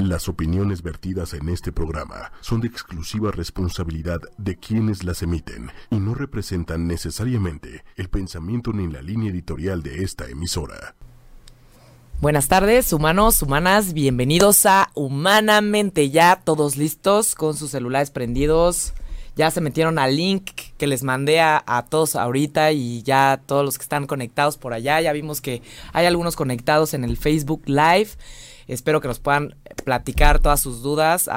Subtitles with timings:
[0.00, 5.96] Las opiniones vertidas en este programa son de exclusiva responsabilidad de quienes las emiten y
[5.96, 10.94] no representan necesariamente el pensamiento ni la línea editorial de esta emisora.
[12.18, 16.08] Buenas tardes, humanos, humanas, bienvenidos a Humanamente.
[16.08, 18.94] Ya todos listos con sus celulares prendidos.
[19.36, 23.66] Ya se metieron al link que les mandé a, a, todos ahorita y ya todos
[23.66, 24.98] los que están conectados por allá.
[25.02, 25.60] Ya vimos que
[25.92, 28.08] hay algunos conectados en el Facebook Live.
[28.70, 31.28] Espero que nos puedan platicar todas sus dudas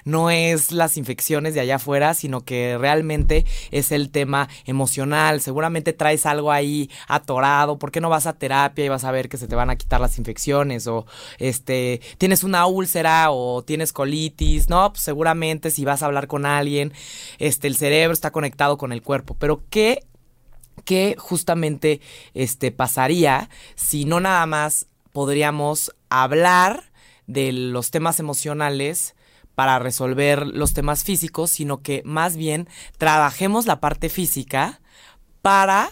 [0.04, 5.42] no es las infecciones de allá afuera, sino que realmente es el tema emocional.
[5.42, 7.78] Seguramente traes algo ahí atorado.
[7.78, 9.76] ¿Por qué no vas a terapia y vas a ver que se te van a
[9.76, 10.88] quitar las infecciones?
[10.88, 11.06] O
[11.38, 14.70] este, tienes una úlcera o tienes colitis.
[14.70, 16.94] No, pues seguramente si vas a hablar con alguien,
[17.38, 19.36] este, el cerebro está conectado con el cuerpo.
[19.40, 20.04] Pero ¿qué,
[20.86, 22.02] qué justamente
[22.34, 26.92] este, pasaría si no nada más podríamos hablar
[27.28, 29.16] de los temas emocionales
[29.58, 32.70] para resolver los temas físicos, sino que más bien
[33.00, 34.82] trabajemos la parte física
[35.42, 35.90] para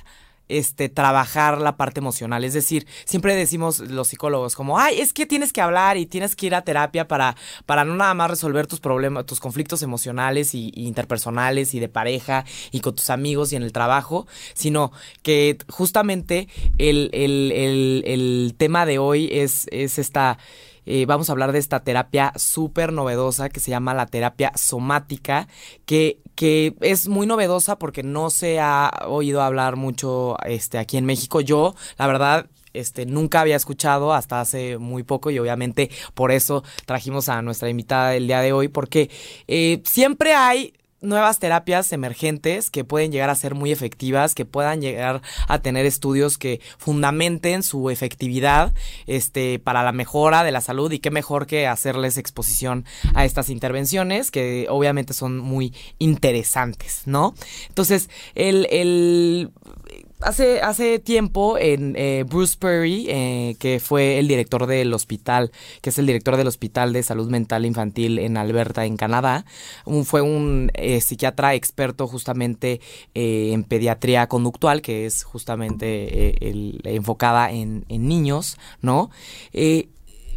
[0.49, 2.43] este, trabajar la parte emocional.
[2.43, 6.35] Es decir, siempre decimos los psicólogos como, ay, es que tienes que hablar y tienes
[6.35, 10.53] que ir a terapia para, para no nada más resolver tus problemas, tus conflictos emocionales
[10.53, 14.91] y, interpersonales y de pareja y con tus amigos y en el trabajo, sino
[15.23, 20.37] que justamente el, el, el, el tema de hoy es, es esta
[20.85, 25.47] eh, vamos a hablar de esta terapia súper novedosa que se llama la terapia somática,
[25.85, 31.05] que, que es muy novedosa porque no se ha oído hablar mucho este, aquí en
[31.05, 31.41] México.
[31.41, 36.63] Yo, la verdad, este, nunca había escuchado hasta hace muy poco y obviamente por eso
[36.85, 39.09] trajimos a nuestra invitada el día de hoy porque
[39.47, 40.73] eh, siempre hay
[41.05, 45.85] nuevas terapias emergentes que pueden llegar a ser muy efectivas, que puedan llegar a tener
[45.85, 48.73] estudios que fundamenten su efectividad
[49.07, 53.49] este, para la mejora de la salud y qué mejor que hacerles exposición a estas
[53.49, 57.33] intervenciones que obviamente son muy interesantes, ¿no?
[57.69, 59.51] Entonces, el, el
[60.25, 65.91] hace, hace tiempo en eh, Bruce Perry, eh, que fue el director del hospital, que
[65.91, 69.45] es el director del Hospital de Salud Mental Infantil en Alberta, en Canadá,
[70.03, 72.81] fue un eh, psiquiatra experto justamente
[73.13, 76.35] en pediatría conductual, que es justamente
[76.83, 79.09] enfocada en, en, niños, ¿no?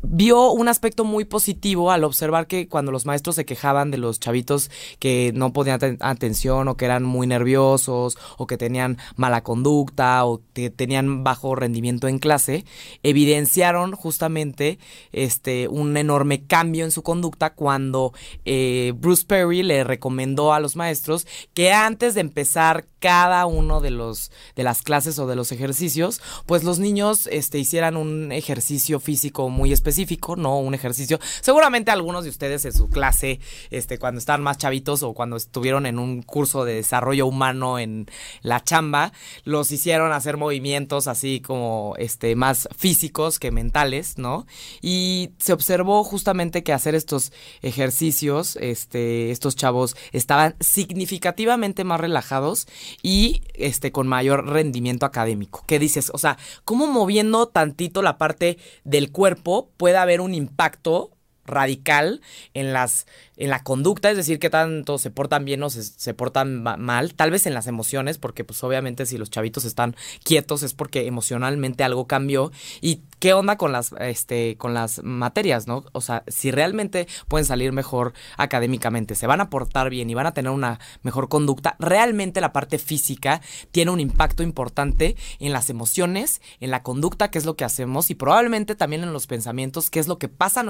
[0.02, 4.20] Vio un aspecto muy positivo al observar que cuando los maestros se quejaban de los
[4.20, 10.24] chavitos que no ponían atención o que eran muy nerviosos o que tenían mala conducta
[10.24, 12.64] o que tenían bajo rendimiento en clase,
[13.02, 14.78] evidenciaron justamente
[15.12, 18.12] este un enorme cambio en su conducta cuando
[18.44, 23.90] eh, Bruce Perry le recomendó a los maestros que antes de empezar cada uno de
[23.90, 29.00] los de las clases o de los ejercicios, pues los niños este hicieran un ejercicio
[29.00, 31.18] físico muy específico específico, no un ejercicio.
[31.40, 33.40] Seguramente algunos de ustedes en su clase,
[33.70, 38.06] este, cuando estaban más chavitos o cuando estuvieron en un curso de desarrollo humano en
[38.42, 39.12] la chamba,
[39.44, 44.46] los hicieron hacer movimientos así como este más físicos que mentales, ¿no?
[44.82, 47.32] Y se observó justamente que hacer estos
[47.62, 52.66] ejercicios, este, estos chavos estaban significativamente más relajados
[53.02, 55.64] y este con mayor rendimiento académico.
[55.66, 56.10] ¿Qué dices?
[56.12, 61.12] O sea, ¿cómo moviendo tantito la parte del cuerpo puede haber un impacto
[61.48, 62.20] radical
[62.54, 63.06] en las
[63.38, 67.30] en la conducta, es decir, que tanto se portan bien o se, portan mal, tal
[67.30, 71.84] vez en las emociones, porque pues obviamente si los chavitos están quietos es porque emocionalmente
[71.84, 72.50] algo cambió
[72.80, 75.84] y qué onda con las este con las materias, ¿no?
[75.92, 80.26] O sea, si realmente pueden salir mejor académicamente, se van a portar bien y van
[80.26, 83.40] a tener una mejor conducta, realmente la parte física
[83.70, 88.10] tiene un impacto importante en las emociones, en la conducta, que es lo que hacemos
[88.10, 90.64] y probablemente también en los pensamientos, que es lo que pasa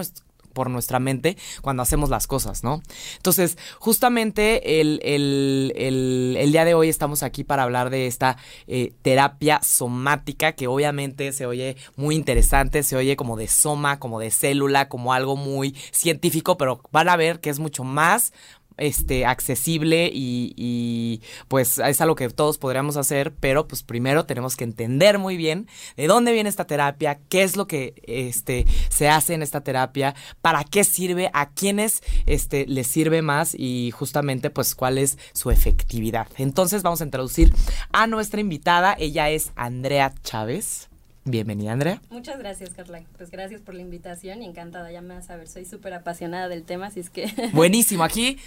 [0.52, 2.82] por nuestra mente cuando hacemos las cosas, ¿no?
[3.16, 8.36] Entonces, justamente el, día de hoy estamos aquí para hablar de esta
[8.66, 14.20] eh, terapia somática que obviamente se oye muy interesante, se oye como de soma, como
[14.20, 18.32] de célula, como algo muy científico, pero van a ver que es mucho más
[18.78, 24.64] este, accesible y, pues es algo que todos podríamos hacer, pero pues primero tenemos que
[24.64, 29.34] entender muy bien de dónde viene esta terapia, qué es lo que este, se hace
[29.34, 34.74] en esta terapia, para qué sirve, a quiénes este, les sirve más y justamente pues
[34.74, 36.28] cuál es su efectividad.
[36.36, 37.52] Entonces vamos a introducir
[37.92, 40.87] a nuestra invitada, ella es Andrea Chávez.
[41.30, 42.00] Bienvenida, Andrea.
[42.10, 43.02] Muchas gracias, Carla.
[43.16, 44.90] Pues gracias por la invitación y encantada.
[44.90, 47.32] Ya me vas a ver, soy súper apasionada del tema, así es que.
[47.52, 48.02] Buenísimo.
[48.02, 48.38] Aquí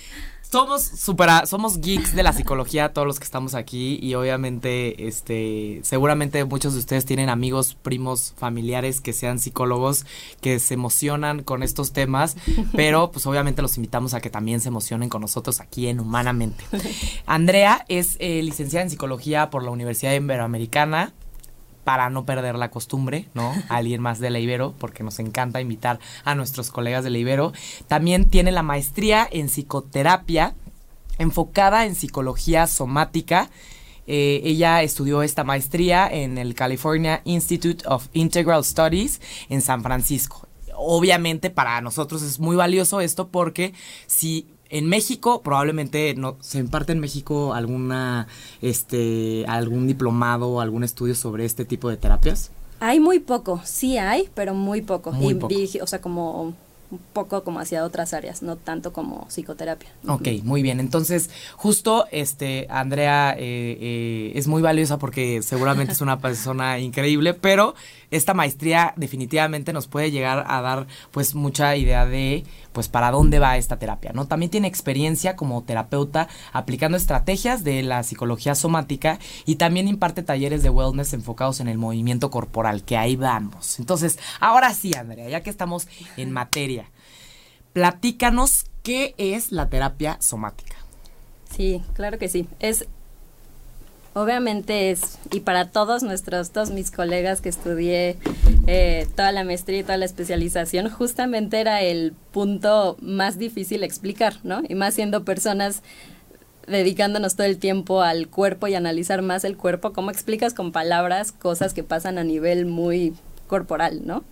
[0.41, 3.99] somos super, somos geeks de la psicología, todos los que estamos aquí.
[4.01, 10.05] Y obviamente, este, seguramente muchos de ustedes tienen amigos, primos, familiares que sean psicólogos,
[10.41, 12.35] que se emocionan con estos temas.
[12.75, 16.63] Pero, pues obviamente los invitamos a que también se emocionen con nosotros aquí en Humanamente.
[17.25, 21.13] Andrea es eh, licenciada en psicología por la Universidad Iberoamericana
[21.83, 23.53] para no perder la costumbre, ¿no?
[23.69, 27.53] alguien más de la Ibero, porque nos encanta invitar a nuestros colegas de la Ibero.
[27.87, 30.55] También tiene la maestría en psicoterapia,
[31.17, 33.49] enfocada en psicología somática.
[34.07, 40.47] Eh, ella estudió esta maestría en el California Institute of Integral Studies en San Francisco.
[40.75, 43.73] Obviamente para nosotros es muy valioso esto porque
[44.07, 48.27] si en México probablemente no se imparte en México alguna
[48.61, 52.51] este algún diplomado o algún estudio sobre este tipo de terapias.
[52.79, 55.11] Hay muy poco, sí hay, pero muy poco.
[55.11, 55.53] Muy poco.
[55.81, 56.55] o sea, como
[56.91, 59.89] un poco como hacia otras áreas, no tanto como psicoterapia.
[60.07, 60.79] Ok, muy bien.
[60.79, 67.33] Entonces, justo, este, Andrea eh, eh, es muy valiosa porque seguramente es una persona increíble,
[67.33, 67.73] pero
[68.11, 72.43] esta maestría definitivamente nos puede llegar a dar, pues, mucha idea de,
[72.73, 74.27] pues, para dónde va esta terapia, ¿no?
[74.27, 80.61] También tiene experiencia como terapeuta aplicando estrategias de la psicología somática y también imparte talleres
[80.61, 83.79] de wellness enfocados en el movimiento corporal, que ahí vamos.
[83.79, 85.87] Entonces, ahora sí, Andrea, ya que estamos
[86.17, 86.80] en materia,
[87.73, 90.75] Platícanos qué es la terapia somática.
[91.55, 92.47] Sí, claro que sí.
[92.59, 92.87] Es
[94.13, 98.17] obviamente es, y para todos nuestros, todos mis colegas que estudié
[98.67, 104.35] eh, toda la maestría y toda la especialización, justamente era el punto más difícil explicar,
[104.43, 104.61] ¿no?
[104.67, 105.81] Y más siendo personas
[106.67, 111.31] dedicándonos todo el tiempo al cuerpo y analizar más el cuerpo, ¿cómo explicas con palabras
[111.31, 113.13] cosas que pasan a nivel muy
[113.47, 114.23] corporal, ¿no?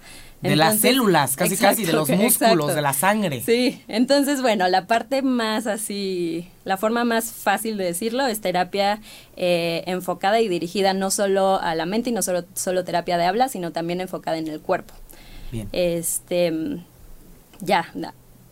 [0.41, 3.41] De las células, casi casi, de los músculos, de la sangre.
[3.45, 9.01] Sí, entonces bueno, la parte más así, la forma más fácil de decirlo es terapia
[9.35, 13.25] eh, enfocada y dirigida no solo a la mente y no solo, solo terapia de
[13.25, 14.93] habla, sino también enfocada en el cuerpo.
[15.51, 15.67] Bien.
[15.71, 16.53] Este,
[17.59, 17.91] ya,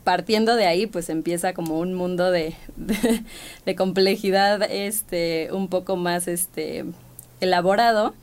[0.04, 3.24] partiendo de ahí, pues empieza como un mundo de, de,
[3.66, 6.86] de complejidad, este, un poco más, este,
[7.40, 8.14] elaborado.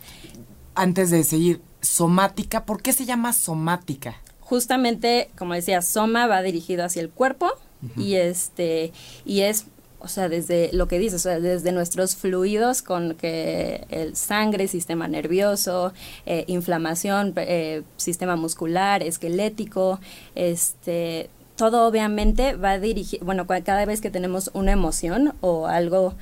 [0.75, 2.65] Antes de seguir, somática.
[2.65, 4.17] ¿Por qué se llama somática?
[4.41, 7.51] Justamente, como decía, soma va dirigido hacia el cuerpo
[7.97, 8.93] y este
[9.27, 9.67] y es
[10.05, 14.69] o sea, desde lo que dices, o sea, desde nuestros fluidos con que el sangre,
[14.69, 15.95] sistema nervioso,
[16.27, 20.01] eh, inflamación, eh, sistema muscular, esquelético,
[20.35, 26.15] este, todo obviamente va dirigido, bueno, cada vez que tenemos una emoción o algo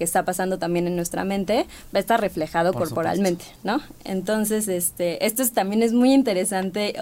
[0.00, 3.82] que está pasando también en nuestra mente va a estar reflejado corporalmente, ¿no?
[4.04, 6.94] Entonces, este, esto también es muy interesante.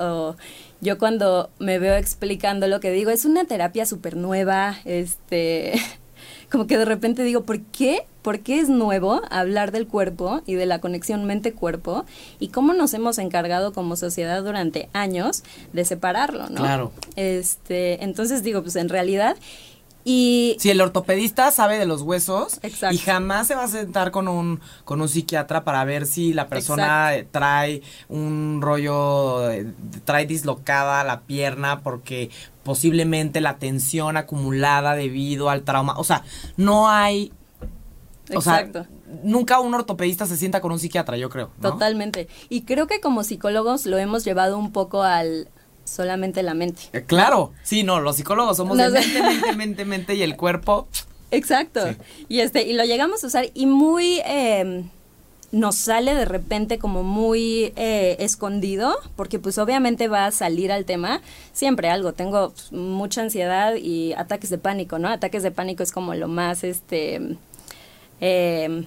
[0.80, 5.80] Yo cuando me veo explicando lo que digo, es una terapia súper nueva, este,
[6.50, 8.04] como que de repente digo, ¿por qué?
[8.22, 12.04] por qué es nuevo hablar del cuerpo y de la conexión mente-cuerpo
[12.38, 16.56] y cómo nos hemos encargado como sociedad durante años de separarlo, ¿no?
[16.56, 16.92] Claro.
[17.16, 19.36] Este, entonces digo, pues en realidad
[20.10, 22.94] y si el ortopedista sabe de los huesos Exacto.
[22.94, 26.48] y jamás se va a sentar con un con un psiquiatra para ver si la
[26.48, 27.38] persona Exacto.
[27.38, 29.70] trae un rollo eh,
[30.06, 32.30] trae dislocada la pierna porque
[32.62, 36.22] posiblemente la tensión acumulada debido al trauma, o sea,
[36.56, 37.30] no hay
[38.30, 38.84] o Exacto.
[38.84, 38.90] sea,
[39.24, 41.50] nunca un ortopedista se sienta con un psiquiatra, yo creo.
[41.60, 41.72] ¿no?
[41.72, 42.28] Totalmente.
[42.48, 45.48] Y creo que como psicólogos lo hemos llevado un poco al
[45.88, 46.82] solamente la mente.
[46.92, 50.36] Eh, Claro, sí, no, los psicólogos somos No de mente, mente, mente, mente y el
[50.36, 50.88] cuerpo.
[51.30, 51.86] Exacto.
[51.86, 51.96] Sí.
[52.28, 54.84] Y este, y lo llegamos a usar y muy eh,
[55.50, 60.84] nos sale de repente como muy eh, escondido, porque pues obviamente va a salir al
[60.84, 62.12] tema siempre algo.
[62.12, 65.08] Tengo pues, mucha ansiedad y ataques de pánico, ¿no?
[65.08, 67.36] Ataques de pánico es como lo más este
[68.20, 68.84] eh,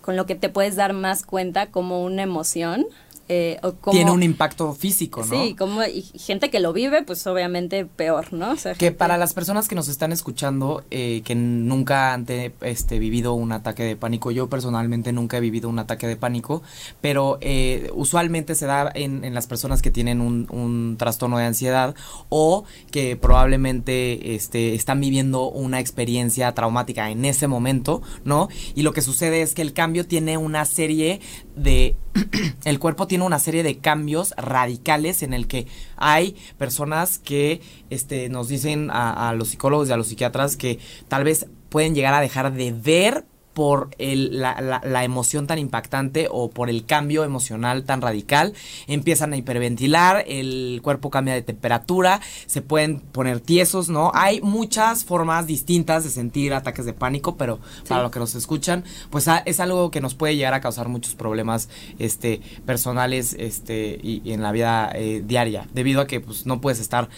[0.00, 2.86] con lo que te puedes dar más cuenta como una emoción.
[3.28, 5.26] Eh, o Tiene un impacto físico, ¿no?
[5.44, 8.52] Sí, como y gente que lo vive, pues obviamente peor, ¿no?
[8.52, 12.24] O sea, Que gente- para las personas que nos están escuchando, eh, que nunca han
[12.24, 16.16] te- este, vivido un ataque de pánico, yo personalmente nunca he vivido un ataque de
[16.16, 16.62] pánico,
[17.00, 21.44] pero eh, usualmente se da en, en las personas que tienen un, un trastorno de
[21.46, 21.94] ansiedad
[22.28, 28.48] o que probablemente este, están viviendo una experiencia traumática en ese momento, ¿no?
[28.74, 31.20] Y lo que sucede es que el cambio tiene una serie
[31.56, 31.96] de...
[32.64, 37.60] el cuerpo tiene una serie de cambios radicales en el que hay personas que
[37.90, 41.94] este, nos dicen a, a los psicólogos y a los psiquiatras que tal vez pueden
[41.94, 43.24] llegar a dejar de ver
[43.56, 48.52] por el- la, la- la emoción tan impactante o por el cambio emocional tan radical,
[48.86, 54.12] empiezan a hiperventilar, el cuerpo cambia de temperatura, se pueden poner tiesos, ¿no?
[54.14, 57.58] Hay muchas formas distintas de sentir ataques de pánico, pero
[57.88, 60.88] para los que nos escuchan, pues a- es algo que nos puede llegar a causar
[60.88, 66.20] muchos problemas este, personales este, y, y en la vida eh, diaria, debido a que
[66.20, 67.08] pues, no puedes estar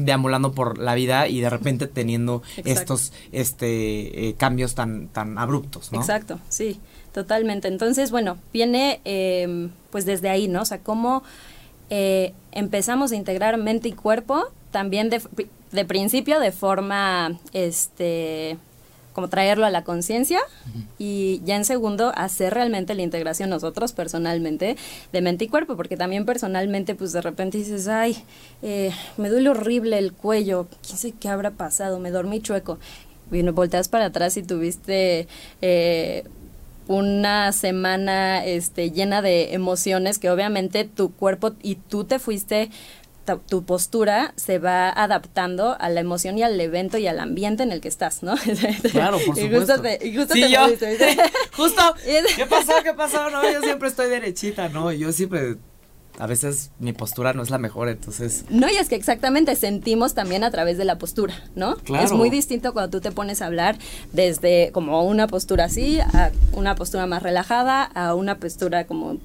[0.00, 2.70] deambulando por la vida y de repente teniendo Exacto.
[2.70, 5.98] estos este eh, cambios tan tan abruptos, ¿no?
[5.98, 6.80] Exacto, sí,
[7.12, 7.68] totalmente.
[7.68, 10.62] Entonces, bueno, viene eh, pues desde ahí, ¿no?
[10.62, 11.22] O sea, cómo
[11.90, 15.22] eh, empezamos a integrar mente y cuerpo, también de,
[15.72, 18.58] de principio de forma, este,
[19.18, 20.38] como traerlo a la conciencia
[20.96, 24.76] y ya en segundo hacer realmente la integración nosotros personalmente
[25.12, 28.16] de mente y cuerpo, porque también personalmente pues de repente dices, ay,
[28.62, 32.78] eh, me duele horrible el cuello, quién sabe qué habrá pasado, me dormí chueco.
[33.32, 35.26] Y volteas para atrás y tuviste
[35.62, 36.22] eh,
[36.86, 42.70] una semana este, llena de emociones que obviamente tu cuerpo y tú te fuiste
[43.36, 47.70] tu postura se va adaptando a la emoción y al evento y al ambiente en
[47.72, 48.34] el que estás, ¿no?
[48.92, 49.74] Claro, por Y supuesto.
[49.74, 50.60] justo te, y justo Sí, te yo.
[51.56, 51.82] Justo.
[52.36, 52.72] ¿Qué pasó?
[52.82, 53.30] ¿Qué pasó?
[53.30, 54.90] No, yo siempre estoy derechita, ¿no?
[54.92, 55.56] Yo siempre
[56.18, 60.14] a veces mi postura no es la mejor, entonces No, y es que exactamente sentimos
[60.14, 61.76] también a través de la postura, ¿no?
[61.76, 62.04] Claro.
[62.04, 63.78] Es muy distinto cuando tú te pones a hablar
[64.12, 69.18] desde como una postura así, a una postura más relajada, a una postura como,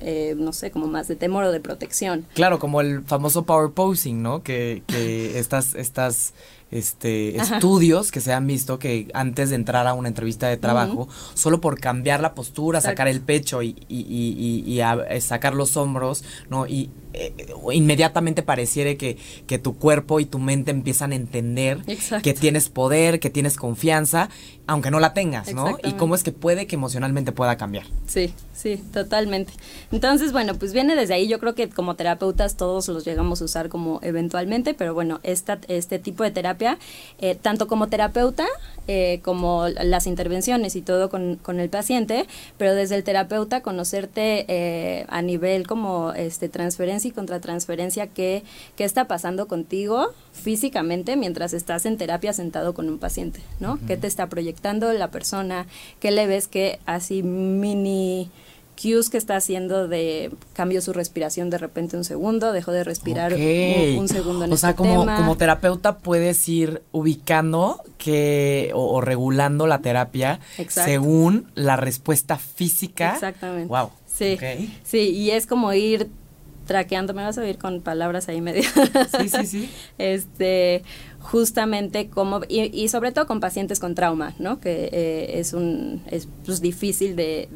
[0.00, 2.26] eh, no sé, como más de temor o de protección.
[2.34, 4.42] Claro, como el famoso power posing, ¿no?
[4.42, 6.32] Que, que estas, estas
[6.72, 7.54] este, Ajá.
[7.56, 11.60] estudios que se han visto que antes de entrar a una entrevista de trabajo, solo
[11.60, 12.92] por cambiar la postura, Exacto.
[12.92, 16.66] sacar el pecho y, y, y, y- a- eh, sacar los hombros, ¿no?
[16.66, 17.32] Y eh,
[17.72, 19.16] inmediatamente pareciera que,
[19.46, 22.22] que tu cuerpo y tu mente empiezan a entender Exacto.
[22.22, 24.28] que tienes poder, que tienes confianza,
[24.66, 25.76] aunque no la tengas, ¿no?
[25.82, 27.84] Y cómo es que puede que emocionalmente pueda cambiar.
[28.06, 29.52] Sí, sí, totalmente.
[29.90, 31.28] Entonces, bueno, pues viene desde ahí.
[31.28, 35.58] Yo creo que como terapeutas todos los llegamos a usar como eventualmente, pero bueno, esta,
[35.68, 36.78] este tipo de terapia,
[37.18, 38.46] eh, tanto como terapeuta
[38.88, 42.26] eh, como las intervenciones y todo con, con el paciente,
[42.56, 48.42] pero desde el terapeuta conocerte eh, a nivel como este transferencia y contratransferencia, qué,
[48.76, 53.78] qué está pasando contigo físicamente mientras estás en terapia sentado con un paciente, ¿no?
[53.86, 55.66] ¿Qué te está proyectando la persona?
[56.00, 58.30] ¿Qué le ves que así mini
[58.80, 63.34] cues que está haciendo de cambió su respiración de repente un segundo, dejó de respirar
[63.34, 65.16] un, un segundo en O sea, este como, tema.
[65.16, 70.90] como terapeuta puedes ir ubicando que o, o regulando la terapia Exacto.
[70.90, 73.14] según la respuesta física.
[73.14, 73.68] Exactamente.
[73.68, 73.90] Wow.
[74.06, 74.36] Sí,
[74.84, 76.08] sí, y es como ir
[76.66, 78.64] traqueando, me vas a oír con palabras ahí medio.
[79.18, 79.70] Sí, sí, sí.
[79.98, 80.82] Este,
[81.22, 84.60] justamente cómo, y, sobre todo con pacientes con trauma, ¿no?
[84.60, 87.48] Que eh, es un, es pues, difícil de,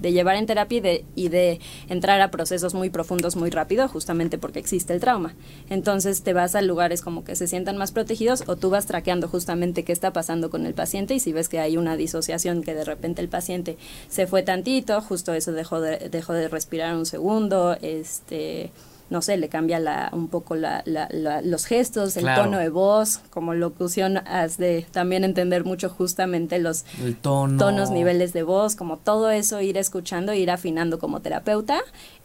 [0.00, 3.88] de, llevar en terapia y de, y de entrar a procesos muy profundos muy rápido,
[3.88, 5.34] justamente porque existe el trauma.
[5.68, 9.28] Entonces te vas a lugares como que se sientan más protegidos o tú vas traqueando
[9.28, 12.74] justamente qué está pasando con el paciente y si ves que hay una disociación que
[12.74, 13.76] de repente el paciente
[14.08, 18.70] se fue tantito, justo eso dejó de, dejó de respirar un segundo, este
[19.14, 23.54] no sé, le cambia la, un poco la, los gestos, el tono de voz, como
[23.54, 26.84] locución, has de también entender mucho justamente los
[27.22, 31.78] tonos, niveles de voz, como todo eso, ir escuchando, ir afinando como terapeuta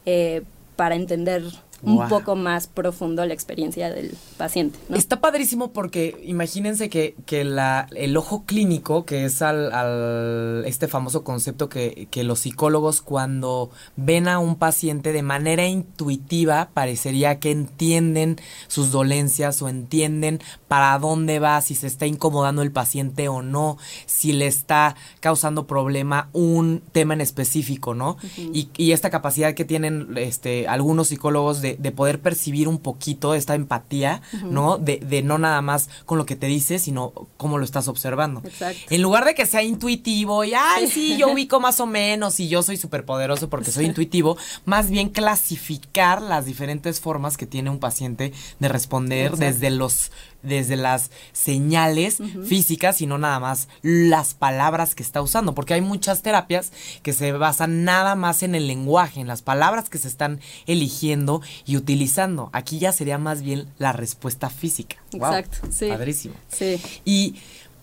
[0.08, 0.42] eh,
[0.76, 1.44] para entender
[1.82, 4.78] un poco más profundo la experiencia del paciente.
[4.94, 11.24] Está padrísimo porque imagínense que, que la, el ojo clínico, que es al, este famoso
[11.24, 17.52] concepto que, que, los psicólogos cuando ven a un paciente de manera intuitiva parecería que
[17.52, 23.42] entienden sus dolencias o entienden para dónde va, si se está incomodando el paciente o
[23.42, 28.18] no, si le está causando problema un tema en específico, ¿no?
[28.38, 33.34] y, y esta capacidad que tienen este, algunos psicólogos de de, poder percibir un poquito
[33.34, 34.78] esta empatía, ¿no?
[34.78, 38.42] De, de, no nada más con lo que te dice, sino cómo lo estás observando.
[38.46, 38.82] Exacto.
[38.90, 42.48] En lugar de que sea intuitivo y, ay, sí, yo ubico más o menos y
[42.48, 47.70] yo soy súper poderoso porque soy intuitivo, más bien clasificar las diferentes formas que tiene
[47.70, 54.34] un paciente de responder desde los desde las señales físicas y no nada más las
[54.34, 56.72] palabras que está usando, porque hay muchas terapias
[57.04, 61.42] que se basan nada más en el lenguaje, en las palabras que se están eligiendo
[61.66, 62.50] y utilizando.
[62.54, 64.98] Aquí ya sería más bien la respuesta física.
[65.12, 65.90] Exacto, sí.
[65.90, 66.36] Padrísimo.
[66.48, 66.80] Sí.
[67.06, 67.36] Y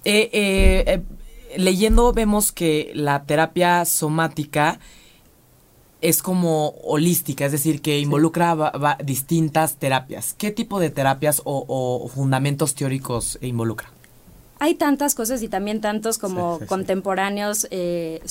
[0.04, 1.02] eh, eh, eh,
[1.58, 4.78] leyendo vemos que la terapia somática
[6.00, 8.72] es como holística, es decir, que involucra
[9.02, 10.34] distintas terapias.
[10.34, 13.90] ¿Qué tipo de terapias o, fundamentos teóricos involucra?
[14.58, 18.22] Hay tantas cosas y también tantos como contemporáneos eh,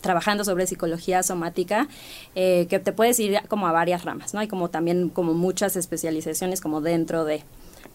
[0.00, 1.88] trabajando sobre psicología somática,
[2.34, 4.40] eh, que te puedes ir como a varias ramas, ¿no?
[4.40, 7.42] Hay como también como muchas especializaciones como dentro de.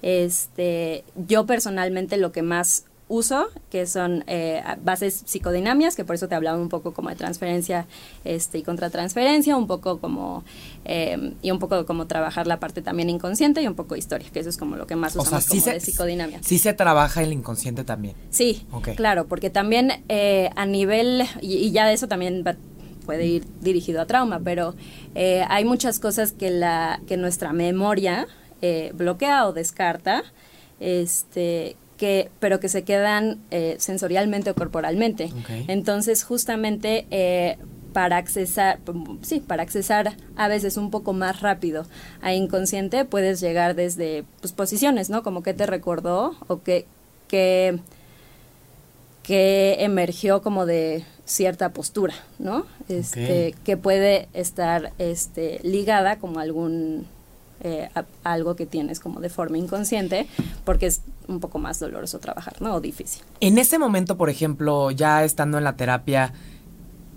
[0.01, 6.27] Este, yo personalmente lo que más uso, que son eh, bases psicodinamias, que por eso
[6.27, 7.87] te hablaba un poco como de transferencia
[8.23, 10.43] este, y contratransferencia, un poco como,
[10.85, 14.39] eh, y un poco como trabajar la parte también inconsciente y un poco historia, que
[14.39, 16.39] eso es como lo que más usamos como de psicodinamia.
[16.43, 18.15] Sí se trabaja el inconsciente también.
[18.29, 22.45] Sí, claro, porque también eh, a nivel, y, ya de eso también
[23.07, 24.75] puede ir dirigido a trauma, pero
[25.15, 28.27] hay muchas cosas que, la, que nuestra memoria
[28.93, 30.23] bloquea o descarta,
[30.79, 35.33] este, que, pero que se quedan eh, sensorialmente o corporalmente.
[35.67, 37.57] Entonces, justamente eh,
[37.91, 38.79] para accesar,
[39.21, 41.85] sí, para accesar a veces un poco más rápido
[42.21, 45.23] a inconsciente, puedes llegar desde pues, posiciones, ¿no?
[45.23, 46.85] Como que te recordó o que,
[47.27, 47.79] que,
[49.21, 52.65] que emergió como de cierta postura, ¿no?
[52.87, 57.07] Este, que puede estar este, ligada como algún
[57.61, 57.89] eh,
[58.23, 60.27] algo que tienes como de forma inconsciente,
[60.63, 62.75] porque es un poco más doloroso trabajar, ¿no?
[62.75, 63.23] O difícil.
[63.39, 66.33] En ese momento, por ejemplo, ya estando en la terapia,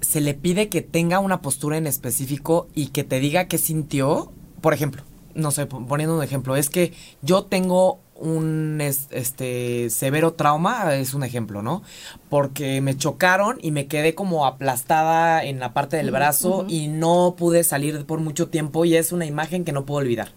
[0.00, 4.32] se le pide que tenga una postura en específico y que te diga qué sintió.
[4.60, 5.02] Por ejemplo,
[5.34, 11.24] no sé, poniendo un ejemplo, es que yo tengo un este severo trauma, es un
[11.24, 11.82] ejemplo, ¿no?
[12.28, 17.34] Porque me chocaron y me quedé como aplastada en la parte del brazo y no
[17.36, 20.32] pude salir por mucho tiempo y es una imagen que no puedo olvidar.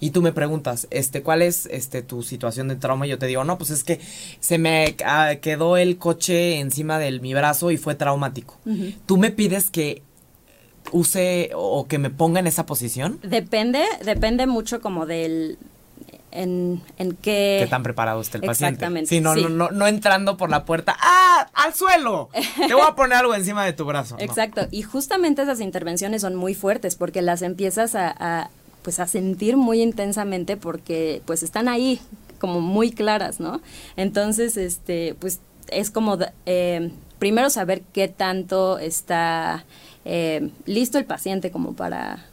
[0.00, 3.06] Y tú me preguntas, este, ¿cuál es este tu situación de trauma?
[3.06, 4.00] Y yo te digo, no, pues es que
[4.40, 8.58] se me ah, quedó el coche encima de mi brazo y fue traumático.
[9.06, 10.02] Tú me pides que
[10.92, 13.20] use o que me ponga en esa posición?
[13.22, 15.58] Depende, depende mucho como del,
[16.38, 17.58] en, en qué...
[17.62, 18.74] ¿Qué tan preparado está el paciente?
[18.74, 19.08] Exactamente.
[19.08, 21.48] Sí, no, No, no, entrando por la puerta, ¡ah!
[21.52, 22.30] ¡Al suelo!
[22.66, 24.16] Te voy a poner algo encima de tu brazo.
[24.20, 24.68] Exacto.
[24.70, 28.50] Y justamente esas intervenciones son muy fuertes porque las empiezas a,
[28.82, 32.00] pues a sentir muy intensamente porque pues están ahí
[32.38, 33.60] como muy claras, ¿no?
[33.96, 39.64] Entonces, este, pues es como eh, primero saber qué tanto está
[40.04, 42.27] eh, listo el paciente como para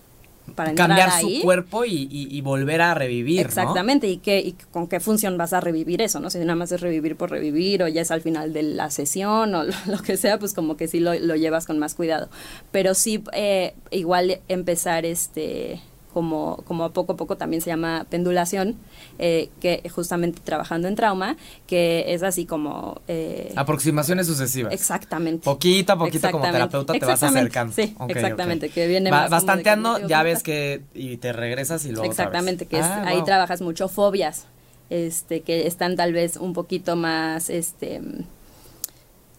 [0.53, 3.41] para cambiar su cuerpo y, volver a revivir.
[3.41, 6.29] Exactamente, y, qué, y con qué función vas a revivir eso, ¿no?
[6.29, 9.55] Si nada más es revivir por revivir o ya es al final de la sesión
[9.55, 12.29] o lo, que sea, pues como que sí lo, lo, llevas con más cuidado.
[12.71, 15.81] Pero sí, eh, igual empezar este
[16.15, 18.77] como, como poco a poco también se llama pendulación,
[19.19, 21.35] eh, que justamente trabajando en trauma,
[21.67, 23.01] que es así como...
[23.09, 24.71] Eh, Aproximaciones sucesivas.
[24.71, 25.43] Exactamente.
[25.43, 27.73] Poquito a poquito como terapeuta te vas acercando.
[27.73, 30.83] Sí, exactamente, que viene Bastanteando, ya ves que...
[30.93, 34.47] y te regresas y luego Exactamente, que es, ah, ahí trabajas mucho fobias.
[34.89, 38.01] este, que están tal vez un poquito más, este,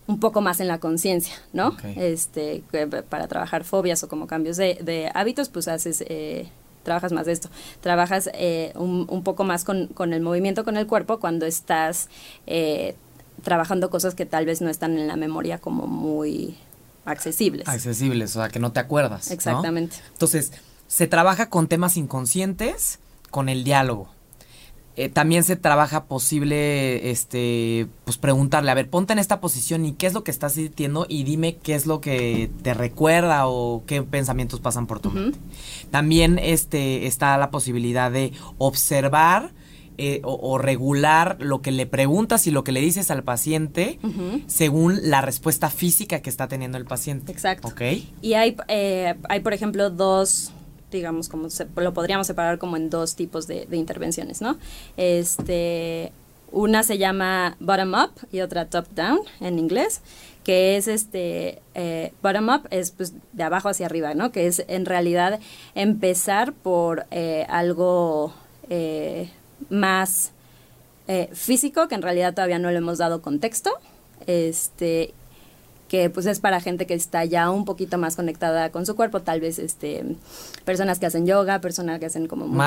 [0.06, 1.76] un poco más en la conciencia, ¿no?
[1.96, 6.48] Este, que para trabajar fobias o como cambios de, de hábitos, pues haces, eh,
[6.87, 7.51] trabajas más de esto.
[7.83, 12.09] Trabajas eh, un, un poco más con, con el movimiento con el cuerpo cuando estás
[12.46, 12.96] eh,
[13.42, 16.57] trabajando cosas que tal vez no están en la memoria como muy
[17.05, 17.68] accesibles.
[17.68, 19.29] Accesibles, o sea, que no te acuerdas.
[19.29, 19.35] ¿no?
[19.35, 19.96] Exactamente.
[20.12, 20.53] Entonces,
[20.87, 22.99] se trabaja con temas inconscientes,
[23.31, 24.09] con el diálogo.
[24.96, 29.92] Eh, también se trabaja posible, este, pues preguntarle, a ver, ponte en esta posición y
[29.92, 33.82] qué es lo que estás sintiendo y dime qué es lo que te recuerda o
[33.87, 35.38] qué pensamientos pasan por tu mente.
[35.90, 39.52] También, este, está la posibilidad de observar
[39.98, 43.98] eh, o, o regular lo que le preguntas y lo que le dices al paciente
[44.46, 47.32] según la respuesta física que está teniendo el paciente.
[47.32, 47.68] Exacto.
[47.68, 47.80] ¿Ok?
[48.20, 50.52] Y hay, eh, hay, por ejemplo, dos,
[50.90, 54.59] digamos, como se- lo podríamos separar como en dos tipos de, intervenciones, ¿no?
[54.96, 56.12] Este,
[56.53, 60.01] una se llama bottom up y otra top down en inglés,
[60.44, 64.31] que es este, eh, bottom up es pues de abajo hacia arriba, ¿no?
[64.31, 65.40] Que es en realidad
[65.75, 68.33] empezar por eh, algo
[68.70, 69.31] eh,
[69.70, 70.31] más
[71.09, 73.72] eh, físico, que en realidad todavía no le hemos dado contexto,
[74.27, 75.14] este,
[75.88, 79.20] que pues es para gente que está ya un poquito más conectada con su cuerpo,
[79.22, 80.05] tal vez este
[80.64, 82.59] personas que hacen yoga, personas que hacen como mucho,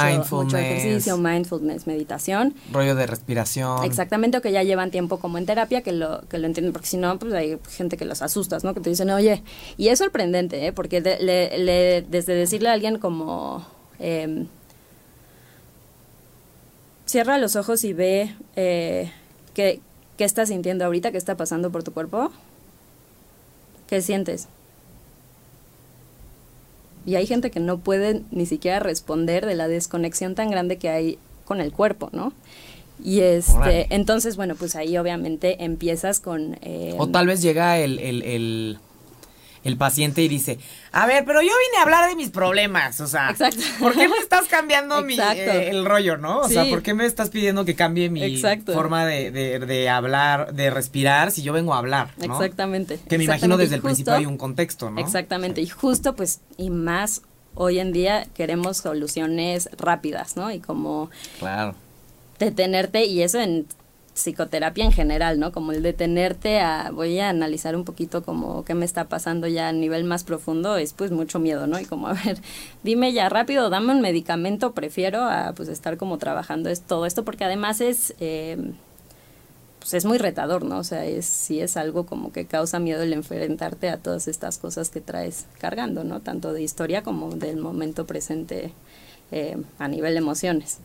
[0.46, 2.54] mucho ejercicio, mindfulness, meditación.
[2.72, 3.84] Rollo de respiración.
[3.84, 6.88] Exactamente, o que ya llevan tiempo como en terapia, que lo, que lo entienden, porque
[6.88, 8.74] si no, pues hay gente que los asustas, ¿no?
[8.74, 9.44] Que te dicen, oye,
[9.76, 10.72] y es sorprendente, ¿eh?
[10.72, 13.66] Porque de- le- le- desde decirle a alguien como,
[14.00, 14.48] em,
[17.06, 19.12] cierra los ojos y ve eh,
[19.54, 19.82] qué,
[20.18, 22.32] qué estás sintiendo ahorita, qué está pasando por tu cuerpo,
[23.90, 24.48] qué sientes.
[27.06, 30.90] Y hay gente que no puede ni siquiera responder de la desconexión tan grande que
[30.90, 32.34] hay con el cuerpo, ¿no?
[33.04, 36.58] Y este, entonces, bueno, pues ahí obviamente empiezas con...
[36.62, 38.78] eh, O tal vez llega el, el, el,
[39.64, 40.60] el paciente y dice,
[40.92, 43.62] a ver, pero yo vine a hablar de mis problemas, o sea, Exacto.
[43.80, 46.40] ¿por qué me estás cambiando mi, eh, el rollo, no?
[46.40, 46.66] O sea.
[46.70, 48.74] ¿por qué me estás pidiendo que cambie mi Exacto.
[48.74, 52.34] forma de, de, de hablar, de respirar, si yo vengo a hablar, ¿no?
[52.34, 53.00] Exactamente.
[53.10, 55.00] Que me imagino exactamente, desde y el principio hay un contexto, ¿no?
[55.02, 57.22] Exactamente, y justo pues, y más
[57.56, 60.52] hoy en día queremos soluciones rápidas, ¿no?
[60.52, 61.76] Y como Claro.
[62.40, 63.66] detenerte, y eso en
[64.20, 65.52] psicoterapia en general, ¿no?
[65.52, 69.70] Como el detenerte a, voy a analizar un poquito como qué me está pasando ya
[69.70, 71.80] a nivel más profundo, es pues mucho miedo, ¿no?
[71.80, 72.40] Y como, a ver,
[72.84, 77.24] dime ya rápido, dame un medicamento, prefiero a pues estar como trabajando es todo esto,
[77.26, 78.14] porque además es...
[78.20, 78.58] eh,
[79.80, 80.80] pues es muy retador, ¿no?
[80.80, 84.58] O sea, es, sí es algo como que causa miedo el enfrentarte a todas estas
[84.58, 86.20] cosas que traes cargando, ¿no?
[86.20, 88.74] Tanto de historia como del momento presente
[89.32, 90.80] eh, a nivel de emociones.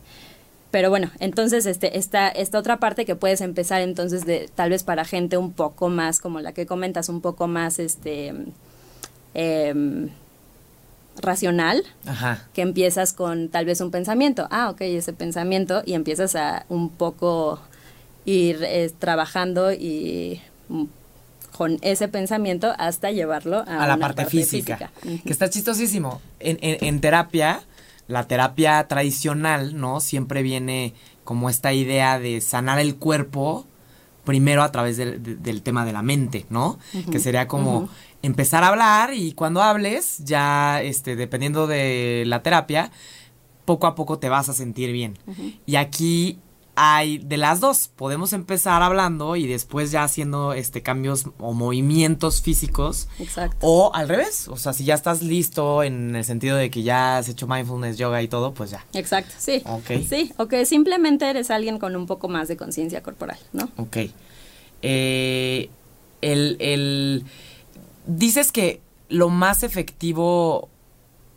[0.75, 4.83] Pero bueno, entonces este, esta, esta otra parte que puedes empezar entonces de tal vez
[4.83, 8.33] para gente un poco más, como la que comentas, un poco más este
[9.33, 10.09] em,
[11.21, 12.45] racional, Ajá.
[12.53, 16.89] que empiezas con tal vez un pensamiento, ah, ok, ese pensamiento, y empiezas a un
[16.89, 17.57] poco
[18.25, 20.83] ir eh, trabajando y mm,
[21.57, 24.91] con ese pensamiento hasta llevarlo a, a la parte, física,
[25.23, 26.19] que está chistosísimo.
[26.41, 27.61] En, en- en terapia,
[28.07, 29.99] la terapia tradicional, ¿no?
[29.99, 33.65] Siempre viene como esta idea de sanar el cuerpo
[34.23, 36.77] primero a través del, de- del tema de la mente, ¿no?
[37.11, 37.89] Que sería como
[38.21, 42.91] empezar a hablar y cuando hables, ya, este, dependiendo de la terapia,
[43.65, 45.17] poco a poco te vas a sentir bien.
[45.65, 46.39] Y aquí
[46.75, 47.89] hay de las dos.
[47.95, 53.07] Podemos empezar hablando y después ya haciendo este cambios o movimientos físicos.
[53.19, 53.57] Exacto.
[53.61, 54.47] O al revés.
[54.47, 57.97] O sea, si ya estás listo en el sentido de que ya has hecho mindfulness,
[57.97, 58.85] yoga y todo, pues ya.
[58.93, 59.61] Exacto, sí.
[59.65, 59.91] Ok.
[60.07, 63.69] Sí, o que simplemente eres alguien con un poco más de conciencia corporal, ¿no?
[63.77, 63.97] Ok.
[64.81, 65.69] Eh,
[66.21, 67.23] el, el-
[68.05, 70.69] dices que lo más efectivo,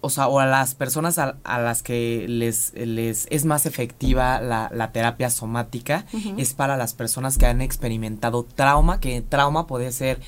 [0.01, 4.41] o sea, o a las personas a, a las que les, les es más efectiva
[4.41, 6.07] la, la terapia somática
[6.37, 10.21] es para las personas que han experimentado trauma, que trauma puede ser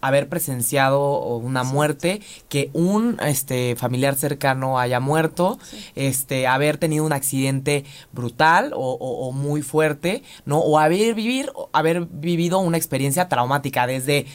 [0.00, 5.58] haber presenciado una muerte, que un este familiar cercano haya muerto,
[5.96, 10.58] este haber tenido un accidente brutal o, o- o muy fuerte, ¿no?
[10.60, 14.26] O haber vivir o haber vivido una experiencia traumática desde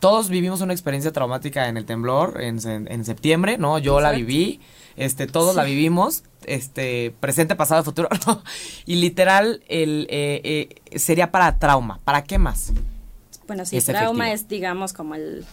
[0.00, 3.78] todos vivimos una experiencia traumática en el temblor en, en septiembre, ¿no?
[3.78, 4.60] Yo la viví,
[4.96, 8.42] este, todos la vivimos, este, presente, pasado, futuro, ¿no?
[8.86, 12.00] Y literal, el, eh, eh, sería para trauma.
[12.04, 12.72] ¿Para qué más?
[13.46, 14.34] Bueno, sí, Es trauma efectivo.
[14.44, 15.44] es, digamos, como el,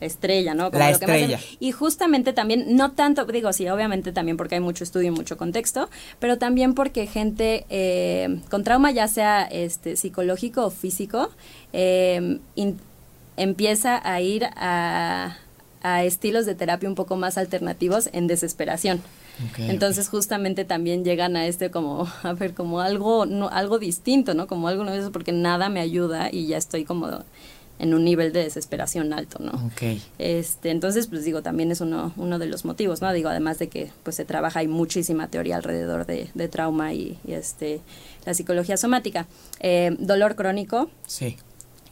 [0.00, 0.70] estrella, ¿no?
[0.70, 1.40] Como La lo que más- estrella.
[1.60, 5.36] y justamente también, no tanto, digo, sí, obviamente también porque hay mucho estudio y mucho
[5.38, 5.88] contexto,
[6.18, 11.30] pero también porque gente eh, con trauma, ya sea este psicológico o físico,
[11.72, 12.78] eh, in-
[13.36, 15.36] empieza a ir a,
[15.82, 19.02] a estilos de terapia un poco más alternativos en desesperación.
[19.58, 24.46] Entonces justamente también llegan a este como, a ver, como algo, no, algo distinto, ¿no?
[24.46, 27.08] Como algo nuevo, porque nada me ayuda y ya estoy como
[27.80, 29.50] en un nivel de desesperación alto, ¿no?
[29.66, 30.00] Ok.
[30.18, 33.12] Este, entonces, pues digo, también es uno, uno de los motivos, ¿no?
[33.12, 37.18] Digo, además de que pues se trabaja, hay muchísima teoría alrededor de, de trauma y,
[37.26, 37.80] y, este
[38.24, 39.26] la psicología somática.
[39.60, 41.36] Eh, dolor crónico, Sí.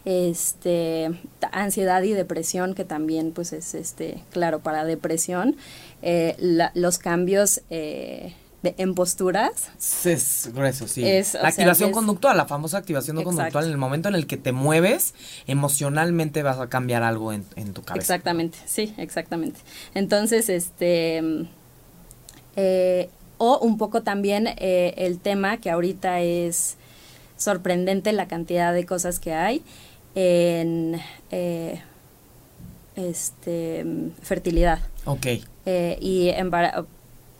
[0.05, 1.11] Este
[1.53, 5.57] ansiedad y depresión, que también pues es este, claro, para depresión,
[6.03, 9.71] eh, la- los cambios eh, de- en posturas.
[10.05, 11.05] Es grueso, sí.
[11.05, 13.37] Es, la sea, activación es- conductual, la famosa activación Exacto.
[13.37, 15.15] conductual, en el momento en el que te mueves,
[15.47, 18.01] emocionalmente vas a cambiar algo en, en tu cabeza.
[18.15, 19.61] Exactamente, sí, exactamente.
[19.95, 21.47] Entonces, este,
[22.57, 26.77] eh, o un poco también eh, el tema que ahorita es
[27.37, 29.65] sorprendente la cantidad de cosas que hay
[30.15, 31.81] en eh,
[32.97, 33.85] este
[34.23, 35.27] fertilidad Ok.
[35.67, 36.31] eh, y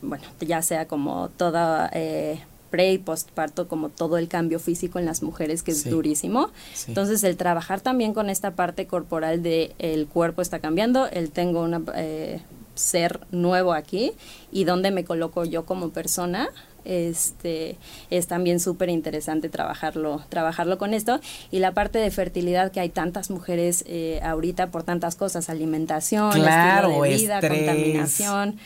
[0.01, 5.05] bueno ya sea como toda eh, pre y postparto como todo el cambio físico en
[5.05, 5.91] las mujeres que es Sí.
[5.91, 6.87] durísimo Sí.
[6.89, 11.63] entonces el trabajar también con esta parte corporal de el cuerpo está cambiando el tengo
[11.63, 12.41] una eh,
[12.75, 14.13] ser nuevo aquí
[14.51, 16.49] y dónde me coloco yo como persona
[16.85, 17.77] este
[18.11, 22.89] es también súper interesante trabajarlo trabajarlo con esto y la parte de fertilidad que hay
[22.89, 27.59] tantas mujeres eh, ahorita por tantas cosas alimentación Claro, estilo de vida estrés.
[27.59, 28.57] contaminación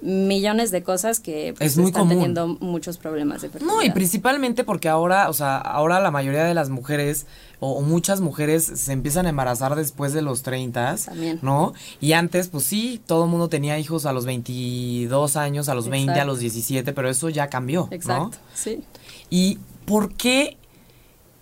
[0.00, 2.14] millones de cosas que pues, Es muy están común.
[2.16, 6.44] teniendo muchos problemas de fertilidad No, y principalmente porque ahora, o sea, ahora la mayoría
[6.44, 7.26] de las mujeres
[7.60, 11.38] o, o muchas mujeres se empiezan a embarazar después de los 30, También.
[11.42, 11.72] ¿no?
[12.00, 15.88] Y antes, pues sí, todo el mundo tenía hijos a los 22 años, a los
[15.88, 16.30] 20, a Exacto.
[16.32, 18.44] los 17, pero eso ya cambió, exacto ¿no?
[18.54, 18.84] sí
[19.30, 20.56] ¿Y por qué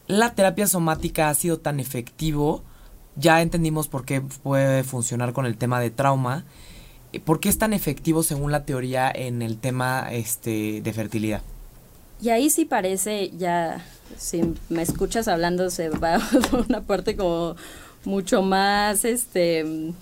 [0.06, 2.62] la terapia somática ha sido tan efectivo?
[3.16, 6.44] Ya entendimos por qué puede funcionar con el tema de trauma.
[7.24, 11.42] ¿Por qué es tan efectivo según la teoría en el tema este, de fertilidad?
[12.20, 13.84] Y ahí sí parece ya,
[14.16, 16.18] si me escuchas hablando, se va
[16.50, 17.56] por una parte como
[18.04, 19.92] mucho más este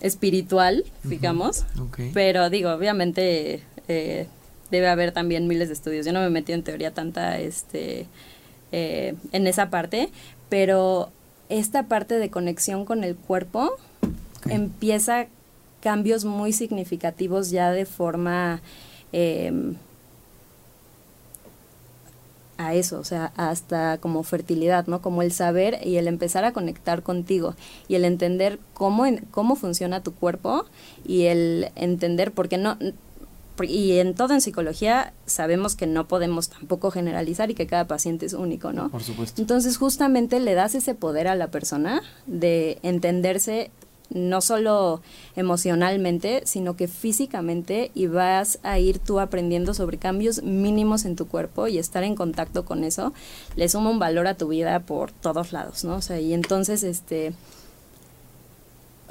[0.00, 1.64] espiritual, digamos.
[1.78, 2.00] Ok.
[2.14, 4.26] Pero digo, obviamente eh,
[4.70, 6.06] debe haber también miles de estudios.
[6.06, 8.06] Yo no me metido en teoría tanta este
[8.72, 10.10] eh, en esa parte,
[10.48, 11.10] pero
[11.48, 13.72] esta parte de conexión con el cuerpo
[14.48, 15.26] empieza
[15.80, 18.60] cambios muy significativos ya de forma
[19.12, 19.74] em,
[22.58, 25.00] a eso, o sea, hasta como fertilidad, ¿no?
[25.00, 27.54] Como el saber y el empezar a conectar contigo
[27.88, 30.66] y el entender cómo, en- cómo funciona tu cuerpo
[31.06, 32.76] y el entender, porque no,
[33.62, 38.26] y en todo en psicología sabemos que no podemos tampoco generalizar y que cada paciente
[38.26, 38.90] es único, ¿no?
[38.90, 39.40] Por supuesto.
[39.40, 43.70] Entonces justamente le das ese poder a la persona de entenderse
[44.10, 45.00] no solo
[45.36, 51.28] emocionalmente, sino que físicamente y vas a ir tú aprendiendo sobre cambios mínimos en tu
[51.28, 53.12] cuerpo y estar en contacto con eso
[53.56, 55.96] le suma un valor a tu vida por todos lados, ¿no?
[55.96, 57.32] O sea, y entonces este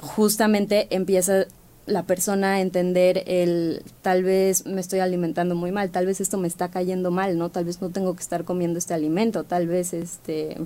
[0.00, 1.46] justamente empieza
[1.86, 6.38] la persona a entender el tal vez me estoy alimentando muy mal, tal vez esto
[6.38, 7.48] me está cayendo mal, ¿no?
[7.50, 10.56] Tal vez no tengo que estar comiendo este alimento, tal vez este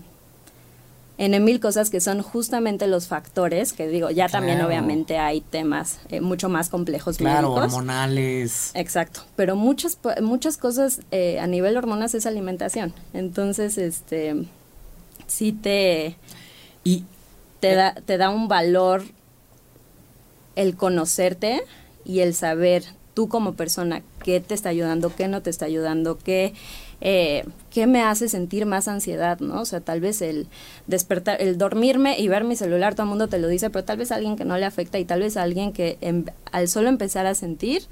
[1.17, 5.99] en mil cosas que son justamente los factores, que digo, ya también obviamente hay temas
[6.09, 7.73] eh, mucho más complejos Claro, médicos.
[7.73, 8.73] hormonales.
[8.75, 12.93] Exacto, pero muchas muchas cosas eh, a nivel hormonas es alimentación.
[13.13, 14.35] Entonces, este
[15.29, 16.17] sí te
[16.83, 17.05] Y
[17.61, 19.05] te da te da un valor
[20.57, 21.63] el conocerte
[22.05, 26.19] y el saber tú como persona qué te está ayudando, qué no te está ayudando,
[26.19, 26.55] qué
[27.05, 29.61] eh, qué me hace sentir más ansiedad, ¿no?
[29.61, 30.49] O sea, tal vez el
[30.87, 33.99] despertar, el dormirme y ver mi celular, todo el mundo te lo dice, pero tal
[33.99, 37.27] vez alguien que no le afecta y tal vez alguien que em- al solo empezar
[37.27, 37.83] a sentir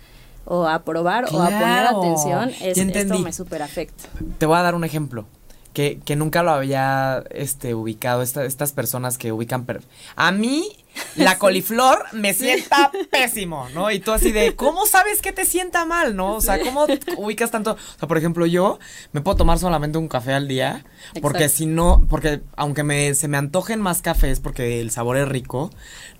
[0.44, 4.08] o a probar o a poner atención, es, esto me super afecta.
[4.38, 5.26] te voy a dar un ejemplo.
[5.72, 9.64] Que, que nunca lo había este, ubicado, esta- estas personas que ubican...
[9.64, 9.80] per-
[10.16, 10.81] a mí,
[11.16, 13.90] la coliflor me sienta pésimo, ¿no?
[13.90, 16.36] Y tú así de, ¿cómo sabes que te sienta mal, no?
[16.36, 17.72] O sea, ¿cómo ubicas tanto?
[17.72, 18.78] O sea, por ejemplo, yo
[19.12, 20.84] me puedo tomar solamente un café al día,
[21.20, 21.56] porque Exacto.
[21.58, 25.70] si no, porque aunque me, se me antojen más cafés, porque el sabor es rico,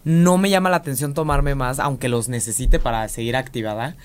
[0.04, 3.96] no me llama la atención tomarme más, aunque los necesite para seguir activada.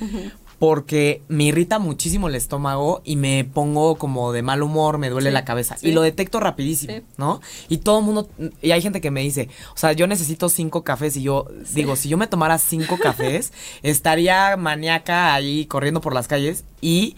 [0.60, 5.30] Porque me irrita muchísimo el estómago y me pongo como de mal humor, me duele
[5.30, 5.78] Sí, la cabeza.
[5.78, 5.90] sí.
[5.90, 7.04] Y lo detecto rapidísimo, Sí.
[7.18, 7.42] ¿no?
[7.70, 8.28] Y todo el mundo,
[8.62, 11.96] y hay gente que me dice, o sea, yo necesito cinco cafés y yo digo,
[11.96, 17.16] si yo me tomara cinco cafés, estaría maníaca ahí corriendo por las calles y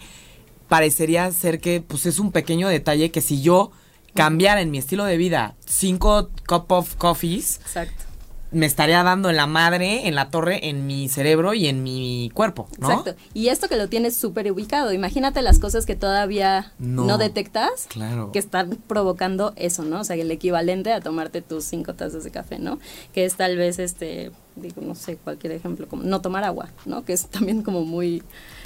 [0.68, 3.70] parecería ser que pues es un pequeño detalle que si yo
[4.14, 8.04] cambiara en mi estilo de vida cinco cup of coffees, Exacto.
[8.52, 12.30] Me estaría dando en la madre, en la torre, en mi cerebro y en mi
[12.34, 12.90] cuerpo, ¿no?
[12.90, 13.14] Exacto.
[13.32, 17.04] Y esto que lo tienes súper ubicado, imagínate las cosas que todavía No.
[17.04, 18.32] no, detectas Claro.
[18.32, 20.00] que están provocando eso, ¿no?
[20.00, 22.78] O sea, el equivalente a tomarte tus cinco tazas de café, ¿no?
[23.14, 27.04] Que es tal vez, este, digo, no sé, cualquier ejemplo, como no tomar agua, ¿no?
[27.04, 28.22] Que es también como muy...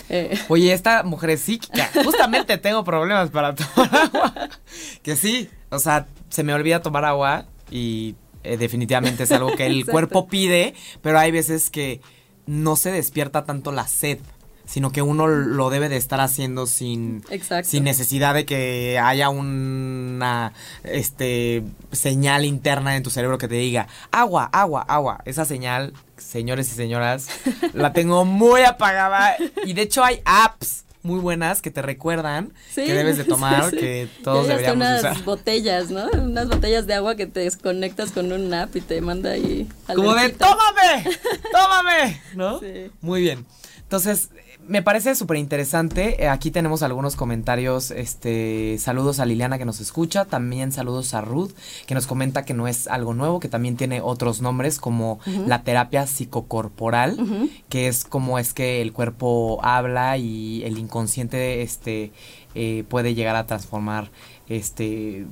[0.08, 1.90] eh, Oye, esta mujer es psíquica.
[2.02, 4.48] Justamente tengo problemas para tomar agua.
[5.02, 8.14] Que sí, o sea, se me olvida tomar agua y
[8.44, 12.00] eh, definitivamente es algo que el cuerpo pide, pero hay veces que
[12.46, 14.18] no se despierta tanto la sed,
[14.66, 17.68] sino que uno lo debe de estar haciendo sin, Exacto.
[17.68, 20.52] sin necesidad de que haya una
[20.84, 25.20] este señal interna en tu cerebro que te diga agua, agua, agua.
[25.26, 27.28] Esa señal, señores y señoras,
[27.72, 32.84] la tengo muy apagada y de hecho hay apps muy buenas que te recuerdan Sí,
[32.84, 33.76] que debes de tomar, sí, sí.
[33.76, 35.24] que todos hasta deberíamos unas usar.
[35.24, 36.06] botellas, ¿no?
[36.20, 39.68] Unas botellas de agua que te desconectas con un app y te manda ahí.
[39.94, 41.04] Como de tómame,
[41.52, 42.58] tómame, ¿no?
[42.58, 42.90] Sí.
[43.00, 43.46] Muy bien.
[43.82, 44.30] Entonces,
[44.66, 46.22] me parece súper interesante.
[46.22, 47.90] Eh, Aquí tenemos algunos comentarios.
[47.90, 50.24] Este, saludos a Liliana que nos escucha.
[50.24, 51.52] También saludos a Ruth,
[51.86, 55.62] que nos comenta que no es algo nuevo, que también tiene otros nombres, como la
[55.62, 62.12] terapia psicocorporal, que es como es que el cuerpo habla y el inconsciente este,
[62.54, 64.10] eh, puede llegar a transformar
[64.48, 65.26] este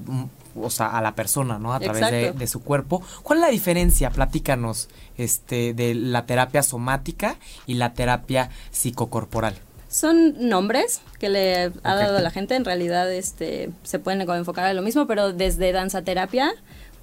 [0.55, 1.73] o sea, a la persona, ¿no?
[1.73, 3.03] A través de, su cuerpo.
[3.23, 4.11] ¿Cuál es la diferencia?
[4.11, 7.37] Platícanos, este, de la terapia somática
[7.67, 9.55] y la terapia psicocorporal.
[9.89, 12.55] Son nombres que le ha dado la gente.
[12.55, 16.51] En realidad, este, se pueden enfocar a lo mismo, pero desde danza terapia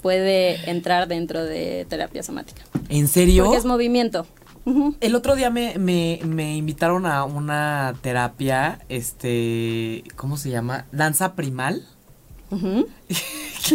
[0.01, 2.63] puede entrar dentro de terapia somática.
[2.89, 3.43] ¿En serio?
[3.43, 4.25] Porque es movimiento.
[4.99, 10.85] El otro día me, me, me invitaron a una terapia, este, ¿cómo se llama?
[10.91, 11.85] Danza primal.
[12.49, 12.85] Que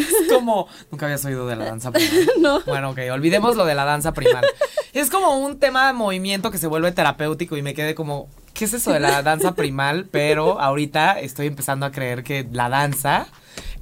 [0.01, 2.31] es como, nunca habías oído de la danza primal.
[2.41, 2.61] No.
[2.63, 4.45] Bueno, ok, olvidemos lo de la danza primal.
[4.93, 8.65] Es como un tema de movimiento que se vuelve terapéutico y me quedé como, ¿qué
[8.65, 10.09] es eso de la danza primal?
[10.11, 13.27] Pero ahorita estoy empezando a creer que la danza,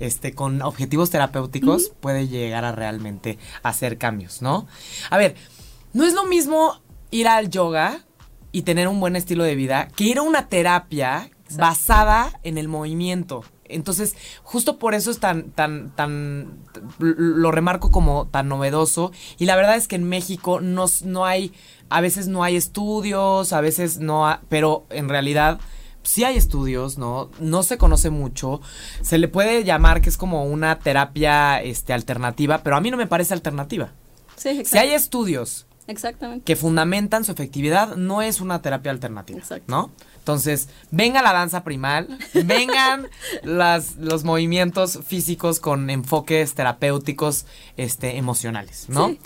[0.01, 4.67] este, con objetivos terapéuticos, puede llegar a realmente hacer cambios, ¿no?
[5.11, 5.35] A ver,
[5.93, 8.01] no es lo mismo ir al yoga
[8.53, 12.69] y tener un buen estilo de vida que ir a una terapia basada en el
[12.69, 13.45] movimiento.
[13.75, 16.59] Entonces, justo por eso es tan, tan, tan,
[16.99, 19.13] lo remarco como tan novedoso.
[19.39, 21.53] Y la verdad es que en México no, no hay,
[21.89, 25.61] a veces no hay estudios, a veces no, ha- pero en realidad
[26.03, 27.31] sí hay estudios, ¿no?
[27.41, 28.61] No se conoce mucho.
[29.03, 32.97] Se le puede llamar que es como una terapia, este, alternativa, pero a mí no
[32.97, 33.93] me parece alternativa.
[34.37, 34.71] Sí, exacto.
[34.71, 36.45] Si hay estudios Exactamente.
[36.45, 39.65] que fundamentan su efectividad, no es una terapia alternativa, Exacto.
[39.69, 39.91] ¿no?
[40.19, 43.09] Entonces, venga la danza primal, vengan
[43.43, 49.11] las, los movimientos físicos con enfoques terapéuticos, este, emocionales, ¿no?
[49.11, 49.19] Sí.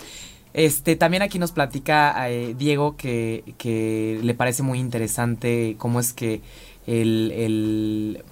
[0.53, 6.13] Este, también aquí nos platica eh, Diego que, que le parece muy interesante cómo es
[6.13, 6.41] que
[6.87, 8.23] el, el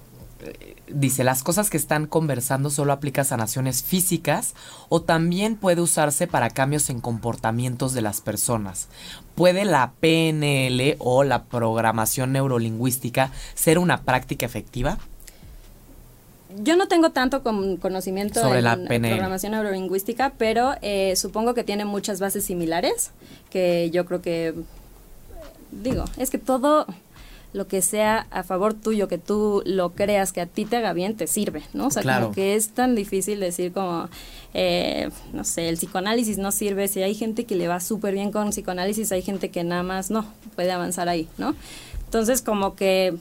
[0.88, 4.54] dice, las cosas que están conversando solo aplica a sanaciones físicas
[4.88, 8.88] o también puede usarse para cambios en comportamientos de las personas.
[9.34, 14.98] ¿Puede la PNL o la programación neurolingüística ser una práctica efectiva?
[16.58, 19.10] Yo no tengo tanto con- conocimiento Sobre en la PNL.
[19.10, 23.10] programación neurolingüística, pero eh, supongo que tiene muchas bases similares,
[23.50, 24.54] que yo creo que,
[25.70, 26.86] digo, es que todo
[27.56, 30.92] lo que sea a favor tuyo, que tú lo creas, que a ti te haga
[30.92, 31.86] bien, te sirve, ¿no?
[31.86, 32.24] O sea, Claro.
[32.26, 34.08] como que es tan difícil decir como,
[34.54, 38.30] eh, no sé, el psicoanálisis no sirve, si hay gente que le va súper bien
[38.30, 41.54] con psicoanálisis, hay gente que nada más no puede avanzar ahí, ¿no?
[42.04, 43.14] Entonces, como que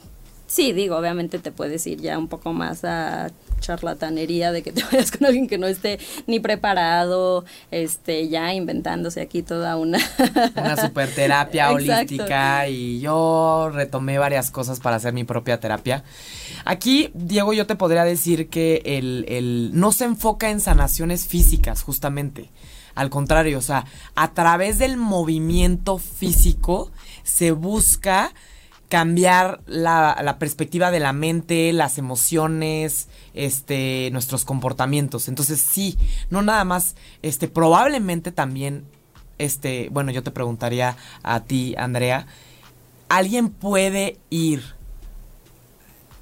[0.48, 3.32] Sí, digo, obviamente te puedes ir ya un poco más a
[3.65, 9.21] charlatanería de que te vayas con alguien que no esté ni preparado, este, ya inventándose
[9.21, 9.99] aquí toda una...
[10.56, 16.04] Una super terapia holística y yo retomé varias cosas para hacer mi propia terapia.
[16.63, 21.82] Aquí, Diego, yo te podría decir que el, el no se enfoca en sanaciones físicas,
[21.82, 22.49] justamente.
[22.95, 26.91] Al contrario, o sea, a través del movimiento físico
[27.23, 28.34] se busca
[28.89, 35.28] cambiar la, la perspectiva de la mente, las emociones, este, nuestros comportamientos.
[35.28, 35.98] Entonces, sí,
[36.30, 38.86] no nada más, este, probablemente también,
[39.38, 42.28] este, bueno, yo te preguntaría a ti, Andrea,
[43.10, 44.63] alguien puede ir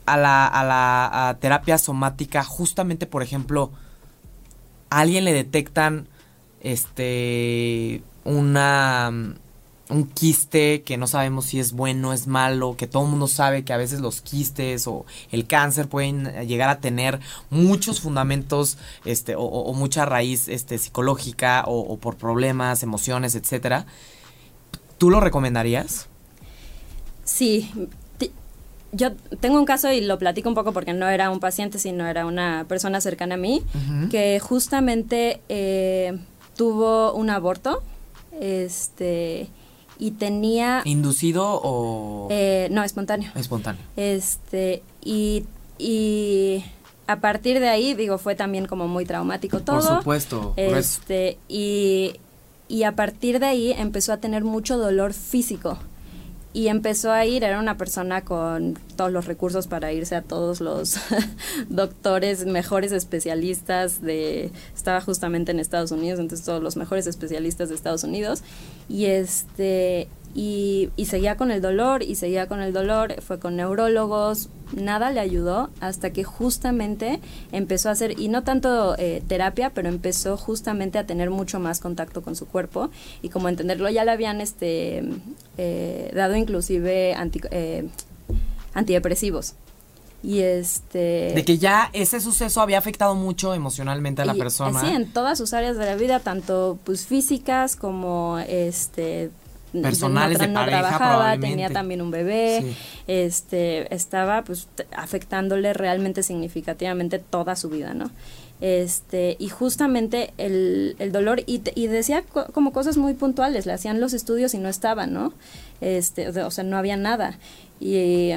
[0.06, 3.72] a la, a la terapia somática justamente, por ejemplo,
[4.90, 6.08] a alguien le detectan
[6.62, 9.12] este una
[9.90, 13.64] un quiste que no sabemos si es bueno, es malo, que todo el mundo sabe
[13.64, 17.20] que a veces los quistes o el cáncer pueden llegar a tener
[17.50, 23.86] muchos fundamentos este, o, mucha raíz este, psicológica o, por problemas, emociones, etcétera.
[24.98, 26.08] ¿Tú lo recomendarías?
[27.26, 27.70] Sí.
[28.94, 32.08] Yo tengo un caso y lo platico un poco porque no era un paciente, sino
[32.08, 33.64] era una persona cercana a mí,
[34.12, 36.18] que justamente eh,
[36.56, 37.84] tuvo un aborto.
[38.40, 39.50] Este
[40.04, 40.82] y tenía...
[40.84, 42.28] ¿Inducido o...?
[42.30, 43.32] Eh, no, espontáneo.
[43.36, 43.82] Espontáneo.
[43.96, 45.46] Este, y,
[45.78, 46.66] y
[47.08, 49.78] a partir de ahí, digo, fue también como muy traumático todo.
[49.78, 50.54] Por supuesto.
[50.58, 52.16] Este, y,
[52.68, 55.78] y a partir de ahí empezó a tener mucho dolor físico
[56.54, 60.62] y empezó a ir, era una persona con todos los recursos para irse a todos
[60.62, 60.98] los
[61.70, 67.76] doctores, mejores especialistas de, estaba justamente en Estados Unidos, entonces todos los mejores especialistas de
[67.76, 68.44] Estados Unidos,
[68.88, 74.50] y este, y, seguía con el dolor y seguía con el dolor, fue con neurólogos,
[74.76, 77.20] nada le ayudó hasta que justamente
[77.52, 81.80] empezó a hacer, y no tanto eh, terapia, pero empezó justamente a tener mucho más
[81.80, 82.90] contacto con su cuerpo
[83.22, 85.04] y como entenderlo ya le habían este,
[85.58, 87.16] eh, dado inclusive
[87.52, 87.90] eh,
[88.74, 89.54] antidepresivos.
[90.24, 91.34] Y este...
[91.36, 94.80] De que ya ese suceso había afectado mucho emocionalmente a la persona.
[94.80, 99.32] Sí, en todas sus áreas de la vida, tanto pues físicas como este
[99.82, 102.76] personales de pareja trabajaba, tenía también un bebé,
[103.08, 108.12] este, estaba pues afectándole realmente significativamente toda su vida, ¿no?
[108.62, 114.00] Este, y justamente el, el dolor, y, y decía como cosas muy puntuales, le hacían
[114.00, 115.34] los estudios y no estaban, ¿no?
[115.82, 117.38] Este, o sea, no había nada.
[117.80, 118.32] Y,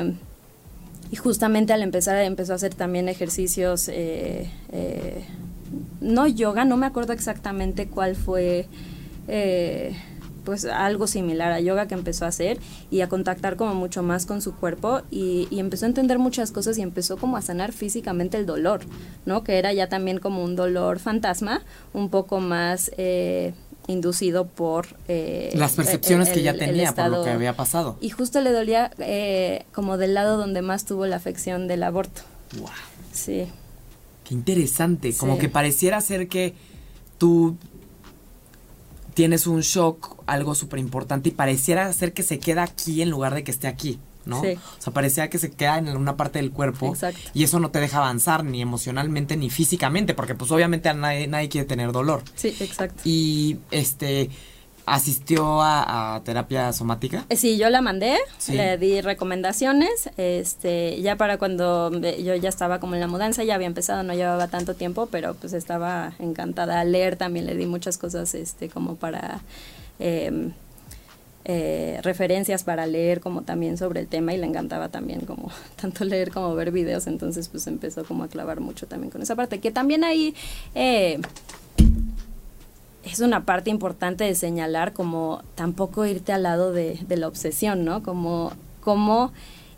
[1.12, 5.24] y justamente al empezar empezó a hacer también ejercicios, eh, eh,
[6.01, 8.66] no yoga, no me acuerdo exactamente cuál fue.
[9.28, 9.97] Eh,
[10.47, 14.24] pues algo similar a yoga que empezó a hacer y a contactar como mucho más
[14.24, 18.38] con su cuerpo y, empezó a entender muchas cosas y empezó como a sanar físicamente
[18.38, 18.82] el dolor,
[19.24, 19.42] ¿no?
[19.42, 22.90] Que era ya también como un dolor fantasma, un poco más...
[22.97, 23.53] Eh,
[23.88, 28.40] inducido por eh, las percepciones que ya tenía por lo que había pasado y justo
[28.40, 32.22] le dolía eh, como del lado donde más tuvo la afección del aborto
[32.59, 32.68] wow.
[33.12, 33.47] sí
[34.24, 36.55] qué interesante como que pareciera ser que
[37.16, 37.57] tú
[39.16, 43.34] tienes un shock, algo súper importante, y pareciera ser que se queda aquí en lugar
[43.34, 43.98] de que esté aquí.
[44.26, 44.42] ¿no?
[44.42, 44.58] Sí.
[44.78, 46.88] O sea, parecía que se queda en una parte del cuerpo.
[46.88, 47.30] Exacto.
[47.32, 51.48] Y eso no te deja avanzar ni emocionalmente ni físicamente, porque pues obviamente nadie, nadie
[51.48, 52.24] quiere tener dolor.
[52.34, 53.00] Sí, exacto.
[53.06, 54.28] Y este,
[54.87, 57.26] ¿Asistió a, terapia somática?
[57.28, 58.18] Eh, sí, yo la mandé,
[58.49, 63.57] le di recomendaciones, este, ya para cuando yo ya estaba como en la mudanza, ya
[63.57, 67.66] había empezado, no llevaba tanto tiempo, pero pues estaba encantada a leer, también le di
[67.66, 69.41] muchas cosas, este, como para
[69.99, 70.53] em,
[71.45, 76.05] eh, referencias para leer, como también sobre el tema, y le encantaba también como tanto
[76.05, 79.59] leer como ver videos, entonces pues empezó como a clavar mucho también con esa parte,
[79.59, 80.32] que también ahí...
[80.76, 81.18] Eh,
[83.11, 87.84] es una parte importante de señalar como tampoco irte al lado de, de la obsesión,
[87.84, 88.02] ¿no?
[88.02, 89.32] Como, como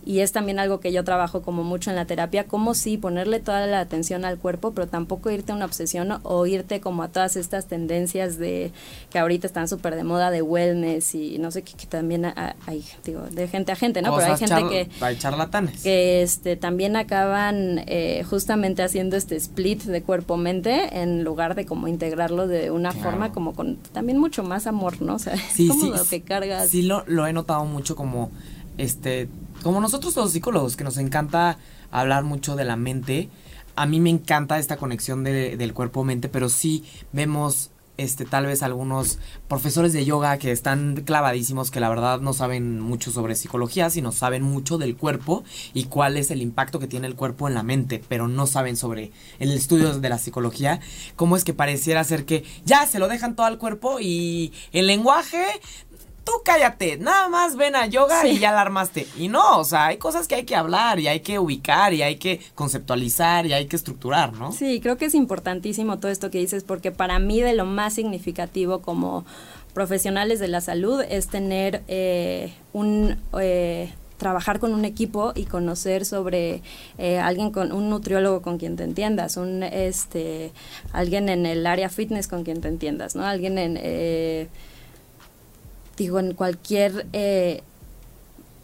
[0.04, 3.40] y es también algo que yo trabajo como mucho en la terapia, como sí ponerle
[3.40, 7.08] toda la atención al cuerpo, pero tampoco irte a una obsesión o irte como a
[7.08, 8.72] todas estas tendencias de
[9.10, 12.84] que ahorita están súper de moda de wellness y no sé qué, que también hay,
[13.04, 14.16] digo, de gente a gente, ¿no?
[14.16, 14.88] pero hay gente que...
[15.04, 15.82] Hay charlatanes.
[15.82, 21.88] Que este, también acaban eh, justamente haciendo este split de cuerpo-mente en lugar de como
[21.88, 25.16] integrarlo de una forma como con también mucho más amor, ¿no?
[25.16, 26.68] O sea, sí, como sí, lo que cargas.
[26.68, 28.30] Sí, lo, lo he notado mucho como
[28.78, 29.28] este
[29.62, 31.58] como nosotros los psicólogos, que nos encanta
[31.90, 33.28] hablar mucho de la mente,
[33.76, 38.62] a mí me encanta esta conexión de, del cuerpo-mente, pero sí vemos este tal vez
[38.62, 43.90] algunos profesores de yoga que están clavadísimos que la verdad no saben mucho sobre psicología,
[43.90, 45.44] sino saben mucho del cuerpo
[45.74, 48.76] y cuál es el impacto que tiene el cuerpo en la mente, pero no saben
[48.76, 50.80] sobre el estudio de la psicología,
[51.16, 54.86] cómo es que pareciera ser que ya se lo dejan todo al cuerpo y el
[54.86, 55.44] lenguaje
[56.28, 59.06] tú cállate, nada más ven a yoga y ya la armaste.
[59.16, 62.02] Y no, o sea, hay cosas que hay que hablar y hay que ubicar y
[62.02, 64.52] hay que conceptualizar y hay que estructurar, ¿no?
[64.52, 67.94] Sí, creo que es importantísimo todo esto que dices porque para mí de lo más
[67.94, 69.24] significativo como
[69.72, 73.16] profesionales de la salud es tener eh, un...
[73.40, 76.60] Eh, trabajar con un equipo y conocer sobre
[76.98, 80.50] eh, alguien con un nutriólogo con quien te entiendas, un este
[80.92, 83.24] alguien en el área fitness con quien te entiendas, ¿no?
[83.24, 83.76] Alguien en
[85.98, 87.62] digo, en cualquier eh,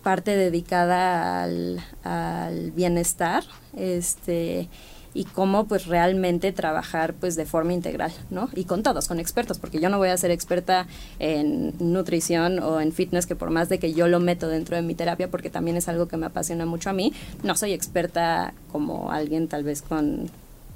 [0.03, 3.45] parte dedicada al, al bienestar,
[3.77, 4.69] este
[5.15, 8.51] y cómo pues realmente trabajar pues de forma integral, ¿no?
[8.55, 10.89] Y con todos, con expertos, porque yo no voy a ser experta
[11.21, 14.83] en nutrición o en fitness, que por más de que yo lo meto dentro de
[14.83, 17.13] mi terapia, porque también es algo que me apasiona mucho a mí,
[17.45, 20.31] no soy experta como alguien tal vez con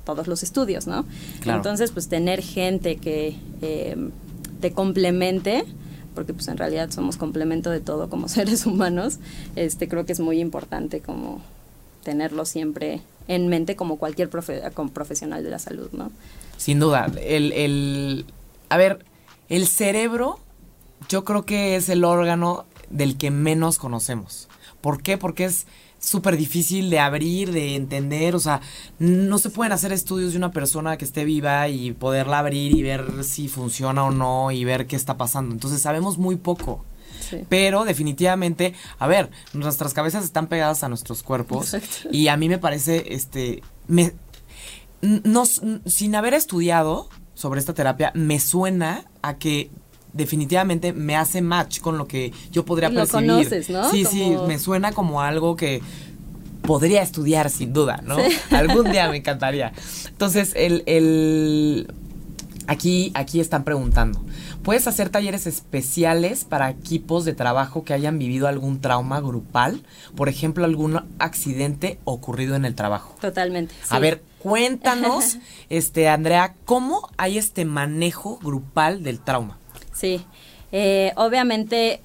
[0.05, 1.05] todos los estudios, ¿no?
[1.45, 3.97] Entonces, pues tener gente que eh,
[4.61, 5.65] te complemente,
[6.19, 9.21] porque pues en realidad somos complemento de todo como seres humanos,
[9.55, 11.41] este creo que es muy importante como
[12.03, 16.11] tenerlo siempre en mente como cualquier profesional de la salud, ¿no?
[16.57, 17.07] Sin duda.
[17.23, 18.27] El, el,
[18.69, 19.05] a ver,
[19.49, 20.41] el cerebro
[21.09, 24.49] yo creo que es el órgano del que menos conocemos.
[24.81, 25.19] ¿Por qué?
[25.19, 28.61] Porque es súper difícil de abrir, de entender, o sea,
[28.99, 32.82] no se pueden hacer estudios de una persona que esté viva y poderla abrir y
[32.82, 35.55] ver si funciona o no y ver qué está pasando.
[35.55, 36.84] Entonces sabemos muy poco.
[37.51, 41.76] Pero definitivamente, a ver, nuestras cabezas están pegadas a nuestros cuerpos
[42.11, 44.14] y a mí me parece, este, me,
[45.84, 49.70] sin haber estudiado sobre esta terapia, me suena a que
[50.13, 53.91] definitivamente me hace match con lo que yo podría lo Conoces, ¿no?
[53.91, 55.81] Sí, sí, me suena como algo que
[56.63, 58.17] podría estudiar sin duda, ¿no?
[58.51, 59.73] Algún día me encantaría.
[60.09, 61.93] Entonces, el, el
[62.67, 64.21] aquí, aquí están preguntando.
[64.63, 69.83] Puedes hacer talleres especiales para equipos de trabajo que hayan vivido algún trauma grupal,
[70.15, 73.15] por ejemplo, algún accidente ocurrido en el trabajo.
[73.21, 73.75] Totalmente.
[73.89, 75.39] A ver, cuéntanos,
[75.71, 79.59] este Andrea, ¿cómo hay este manejo grupal del trauma?
[79.99, 80.20] Sí,
[80.70, 82.03] eh, obviamente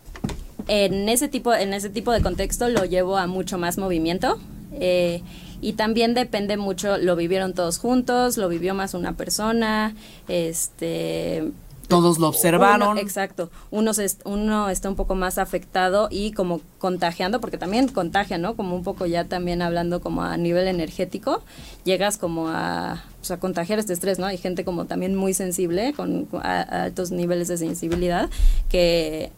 [0.68, 4.40] en ese tipo en ese tipo de contexto lo llevo a mucho más movimiento.
[4.74, 5.22] Eh,
[5.62, 9.96] y también depende mucho, lo vivieron todos juntos, lo vivió más una persona,
[10.28, 11.52] este
[11.88, 12.98] todos lo observaron.
[12.98, 13.52] exacto.
[13.70, 13.92] Uno,
[14.26, 18.56] uno está un poco más afectado y como contagiando, porque también contagia, ¿no?
[18.56, 21.44] Como un poco ya también hablando como a nivel energético,
[21.84, 24.26] llegas como a, pues, a contagiar este estrés, ¿no?
[24.26, 28.30] Hay gente como también muy sensible, con, altos niveles de sensibilidad,
[28.68, 29.32] que...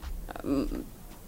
[0.43, 0.63] Mm,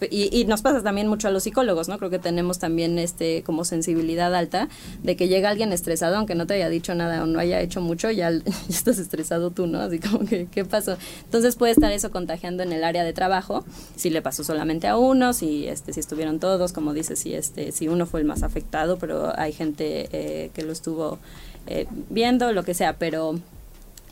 [0.10, 1.98] y, nos pasa también mucho a los psicólogos, ¿no?
[1.98, 4.70] Creo que tenemos también este como sensibilidad alta
[5.02, 7.82] de que llega alguien estresado, aunque no te haya dicho nada o no haya hecho
[7.82, 8.30] mucho, ya,
[8.70, 9.80] estás estresado tú, ¿no?
[9.80, 10.98] Así como que, ¿qué pasó?
[11.26, 14.98] Entonces puede estar eso contagiando en el área de trabajo, si le pasó solamente a
[14.98, 18.44] uno, si, este, si estuvieron todos, como dices, si, este, si uno fue el más
[18.44, 21.18] afectado, pero hay gente eh, que lo estuvo
[21.68, 23.40] eh, viendo, lo que sea, pero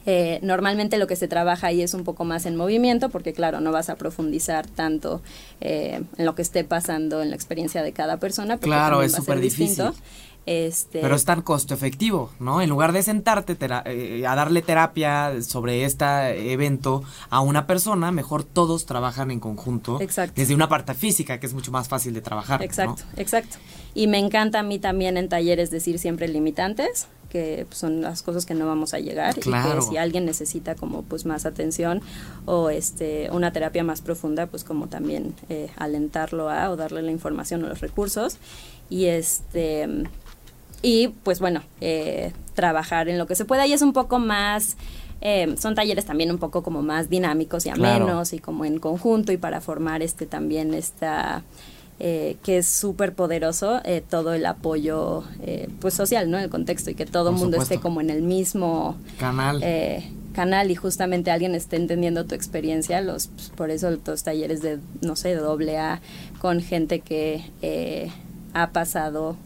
[0.06, 3.60] eh, normalmente lo que se trabaja ahí es un poco más en movimiento, porque claro,
[3.60, 5.22] no vas a profundizar tanto
[5.62, 8.58] eh, en lo que esté pasando en la experiencia de cada persona.
[8.58, 9.86] Claro, es súper difícil.
[10.46, 11.02] Este...
[11.02, 12.62] Pero es tan costo efectivo, ¿no?
[12.62, 18.44] En lugar de sentarte eh, a darle terapia sobre este evento a una persona, mejor
[18.44, 20.00] todos trabajan en conjunto.
[20.02, 20.34] Exacto.
[20.36, 22.62] Desde una parte física, que es mucho más fácil de trabajar.
[22.62, 23.58] Exacto, exacto.
[23.96, 28.46] Y me encanta a mí también en talleres decir siempre limitantes que son las cosas
[28.46, 32.02] que no vamos a llegar y que si alguien necesita como pues más atención
[32.46, 37.12] o este una terapia más profunda pues como también eh, alentarlo a o darle la
[37.12, 38.38] información o los recursos
[38.90, 40.06] y este
[40.86, 44.78] y pues bueno eh, trabajar en lo que se pueda y es un poco más
[45.22, 49.32] eh, son talleres también un poco como más dinámicos y amenos y como en conjunto
[49.32, 51.44] y para formar este también esta
[51.98, 56.38] eh, que es súper poderoso eh, todo el apoyo eh, pues social, ¿no?
[56.38, 59.64] El contexto y que todo el mundo esté como en el mismo canal.
[60.34, 64.80] canal y justamente alguien esté entendiendo tu experiencia, los pues, por eso los talleres de,
[65.02, 66.02] no sé, doble A
[66.42, 68.12] con gente que
[68.54, 69.38] ha pasado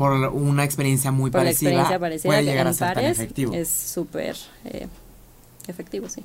[0.00, 3.52] por una experiencia muy parecida, puede llegar a ser tan efectivo.
[3.52, 4.34] Es súper
[5.68, 6.24] efectivo, sí.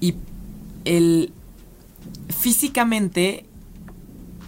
[0.00, 0.16] Y
[0.84, 1.32] el
[2.28, 3.46] físicamente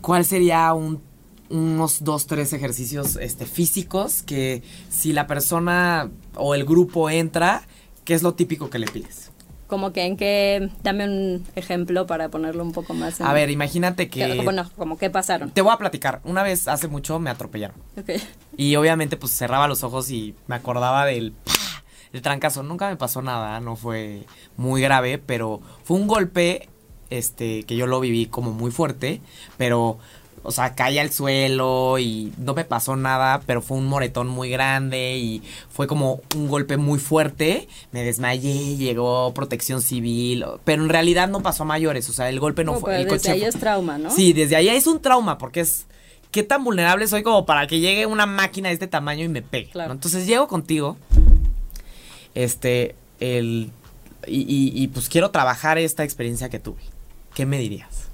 [0.03, 1.01] ¿cuál sería un,
[1.49, 7.63] unos dos, tres ejercicios este, físicos que si la persona o el grupo entra,
[8.05, 9.28] ¿qué es lo típico que le pides?
[9.69, 13.21] Como que en qué, dame un ejemplo para ponerlo un poco más.
[13.21, 14.41] a ver, imagínate que...
[14.43, 15.51] bueno, como qué pasaron.
[15.51, 16.21] Te voy a platicar.
[16.25, 17.77] Una vez, hace mucho, me atropellaron.
[17.97, 18.11] Ok.
[18.57, 21.35] Y obviamente, pues cerraba los ojos y me acordaba del...
[22.11, 22.63] El trancazo.
[22.63, 24.25] Nunca me pasó nada, no fue
[24.57, 26.71] muy grave, pero fue un golpe
[27.11, 29.21] este, que yo lo viví como muy fuerte,
[29.57, 29.99] pero,
[30.43, 34.51] o sea, caí al suelo y no me pasó nada, pero fue un moretón muy
[34.51, 40.89] grande y fue como un golpe muy fuerte, me desmayé, llegó protección civil, pero en
[40.89, 43.03] realidad no pasó a mayores, o sea, el golpe no, fue...
[43.03, 44.11] El desde ahí es trauma, ¿no?
[44.11, 45.87] Sí, desde ahí es un trauma, porque es...
[46.31, 49.41] ¿Qué tan vulnerable soy como para que llegue una máquina de este tamaño y me
[49.41, 49.71] pegue?
[49.75, 50.99] Entonces llego contigo,
[52.35, 53.71] este, el...
[54.27, 56.83] y, y pues quiero trabajar esta experiencia que tuve.
[57.39, 58.08] ¿qué me dirías?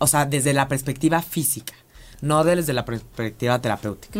[0.00, 1.74] O sea, desde la perspectiva física,
[2.20, 4.18] no desde la perspectiva terapéutica.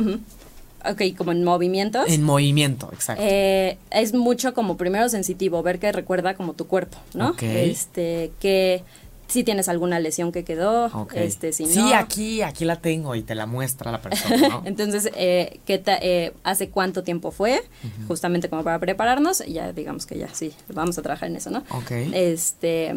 [0.91, 2.05] Ok, como en movimientos.
[2.09, 3.23] En movimiento, exacto.
[3.27, 7.31] Eh, es mucho como primero sensitivo, ver que recuerda como tu cuerpo, ¿no?
[7.31, 7.43] Ok.
[7.43, 8.83] Este, que
[9.29, 11.69] si tienes alguna lesión que quedó, este, si no.
[11.71, 14.63] Sí, aquí, aquí la tengo y te la muestra la persona, ¿no?
[14.65, 17.63] Entonces, eh, ¿qué ta- eh, ¿hace cuánto tiempo fue?
[18.09, 21.59] Justamente como para prepararnos, ya digamos que ya, sí, vamos a trabajar en eso, ¿no?
[21.71, 21.91] Ok.
[22.13, 22.93] Este,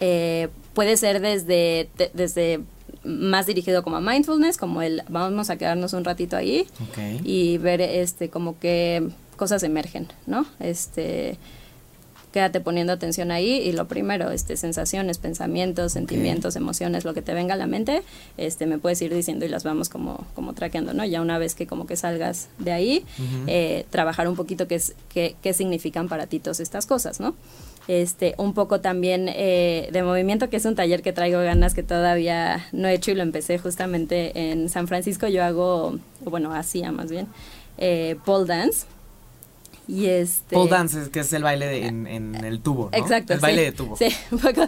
[0.00, 2.60] eh, puede ser desde, te- desde
[3.04, 6.66] más dirigido como a mindfulness, como el vamos a quedarnos un ratito ahí
[7.24, 10.46] y ver este como que cosas emergen, ¿no?
[10.60, 11.38] Este
[12.32, 17.32] quédate poniendo atención ahí y lo primero, este sensaciones, pensamientos, sentimientos, emociones, lo que te
[17.32, 18.02] venga a la mente,
[18.36, 21.04] este me puedes ir diciendo y las vamos como como traqueando, ¿no?
[21.06, 23.04] Ya una vez que como que salgas de ahí,
[23.46, 27.34] eh, trabajar un poquito qué es qué, qué significan para ti todas estas cosas, ¿no?
[27.88, 31.82] Este, un poco también eh, de movimiento, que es un taller que traigo ganas que
[31.82, 35.26] todavía no he hecho y lo empecé justamente en San Francisco.
[35.26, 37.26] Yo hago, bueno, hacía más bien,
[37.78, 38.84] eh, pole dance.
[39.90, 40.54] Y este...
[40.54, 42.98] Pole dance, es que es el baile de- en, en el tubo, ¿no?
[42.98, 43.32] Exacto.
[43.32, 43.96] El baile de tubo.
[43.96, 44.66] Sí, un poco,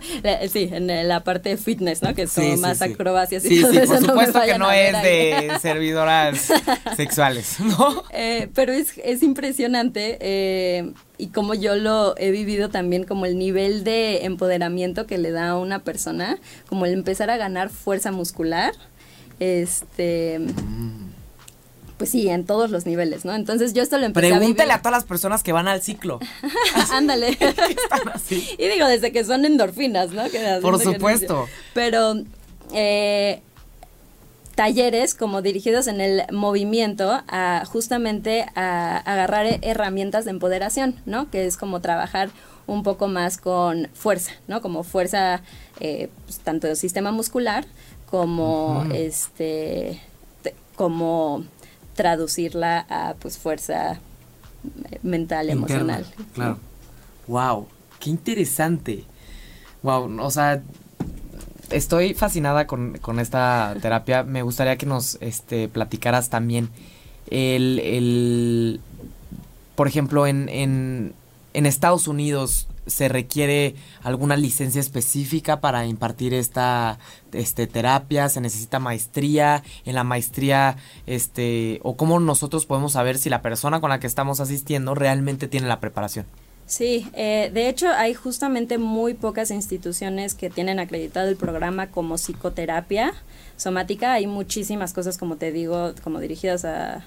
[0.51, 2.15] sí, en la parte de fitness, ¿no?
[2.15, 3.93] Que es como Sí, sí, más acrobacias y Sí, todo sí, eso.
[3.97, 6.51] por supuesto que no es de servidoras
[6.97, 8.03] sexuales, ¿no?
[8.15, 10.91] Eh, pero es, es impresionante eh,
[11.21, 15.51] y como yo lo he vivido también, como el nivel de empoderamiento que le da
[15.51, 18.73] a una persona, como el empezar a ganar fuerza muscular,
[19.39, 20.41] este,
[21.99, 23.35] pues sí, en todos los niveles, ¿no?
[23.35, 26.19] Entonces yo esto lo empecé Pregúntale a a todas las personas que van al ciclo.
[26.93, 27.37] Ándale.
[28.59, 30.25] Y digo, desde que son endorfinas, ¿no?
[30.31, 30.93] Que Por ejercicio.
[30.95, 31.49] supuesto.
[31.75, 32.15] Pero
[32.73, 33.43] eh,
[34.55, 41.31] talleres como dirigidos en el movimiento a justamente a agarrar herramientas de empoderación, ¿no?
[41.31, 42.31] Que es como trabajar
[42.67, 44.61] un poco más con fuerza, ¿no?
[44.61, 45.43] Como fuerza
[45.81, 47.65] eh, pues, tanto del sistema muscular
[48.11, 50.01] como este
[50.43, 51.45] te- como
[51.95, 53.93] traducirla a pues fuerza
[54.91, 56.07] eh, mental, Interna, emocional.
[56.35, 56.59] Claro.
[57.27, 57.67] Wow,
[57.99, 59.05] qué interesante.
[59.83, 60.63] Wow, o sea,
[61.71, 64.23] estoy fascinada con, con esta terapia.
[64.23, 66.71] Me gustaría que nos este, platicaras también
[67.31, 68.81] el, el
[69.75, 71.15] por ejemplo, en, en,
[71.55, 76.99] en Estados Unidos se requiere alguna licencia específica para impartir esta
[77.33, 83.31] este, terapia, se necesita maestría, en la maestría, este, o cómo nosotros podemos saber si
[83.31, 86.27] la persona con la que estamos asistiendo realmente tiene la preparación.
[86.71, 92.15] Sí, eh, de hecho hay justamente muy pocas instituciones que tienen acreditado el programa como
[92.17, 93.13] psicoterapia
[93.57, 94.13] somática.
[94.13, 97.05] Hay muchísimas cosas, como te digo, como dirigidas a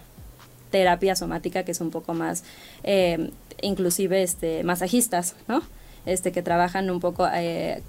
[0.69, 2.43] terapia somática, que es un poco más,
[2.83, 5.61] eh, inclusive este, masajistas, ¿no?
[6.05, 7.81] Este, que trabajan un poco, eh,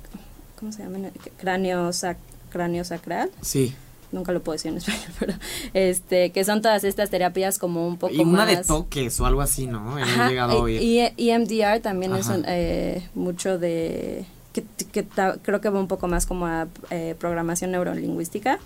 [0.56, 1.08] ¿cómo se llama?
[1.38, 2.18] Cráneo, sac-
[2.50, 3.32] cráneo sacral.
[3.40, 3.74] Sí.
[4.14, 5.34] Nunca lo puedo decir en español, pero
[5.74, 8.48] este, que son todas estas terapias como un poco Y una más...
[8.48, 9.96] de toques o algo así, ¿no?
[9.98, 15.60] Ajá, llegado y, y EMDR también es un, eh, mucho de que, que ta- creo
[15.60, 18.60] que va un poco más como a eh, programación neurolingüística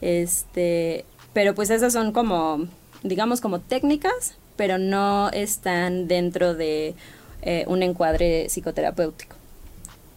[0.00, 2.66] este pero pues esas son como
[3.02, 6.94] digamos como técnicas pero no están dentro de
[7.42, 9.36] eh, un encuadre psicoterapéutico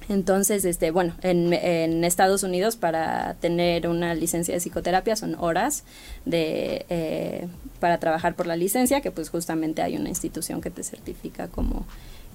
[0.09, 5.83] entonces, este, bueno, en, en Estados Unidos para tener una licencia de psicoterapia son horas
[6.25, 7.47] de eh,
[7.79, 11.85] para trabajar por la licencia, que pues justamente hay una institución que te certifica como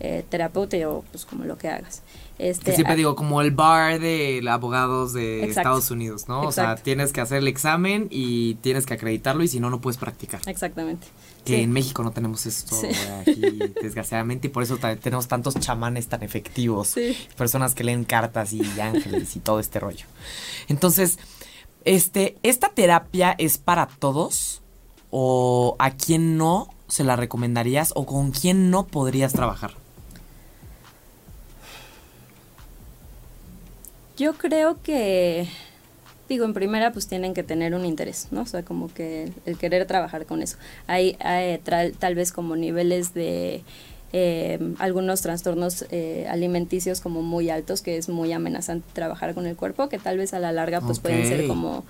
[0.01, 2.03] eh, terapeuta o pues como lo que hagas.
[2.39, 5.61] Este, Que siempre ah, digo, como el bar de abogados de Exacto.
[5.61, 6.43] Estados Unidos, ¿no?
[6.43, 9.81] O sea, tienes que hacer el examen y tienes que acreditarlo y si no, no
[9.81, 10.41] puedes practicar.
[10.47, 11.09] Exactamente.
[11.49, 11.63] Que Sí.
[11.63, 12.89] en México no tenemos esto Sí.
[13.21, 13.41] aquí,
[13.83, 16.89] desgraciadamente, y por eso tenemos tantos chamanes tan efectivos.
[16.89, 17.17] Sí.
[17.37, 20.05] Personas que leen cartas y ángeles y todo este rollo.
[20.69, 21.19] Entonces,
[21.85, 24.61] este, ¿esta terapia es para todos?
[25.11, 27.93] ¿O a quién no se la recomendarías?
[27.95, 29.73] ¿O con quién no podrías trabajar?
[34.17, 35.49] Yo creo que,
[36.29, 38.43] digo, en primera pues tienen que tener un interés, ¿no?
[38.43, 40.57] O sea, como que el querer trabajar con eso.
[40.87, 43.63] Hay, hay tra- tal vez como niveles de
[44.13, 49.55] eh, algunos trastornos eh, alimenticios como muy altos, que es muy amenazante trabajar con el
[49.57, 51.85] cuerpo, que tal vez a la larga pues pueden ser como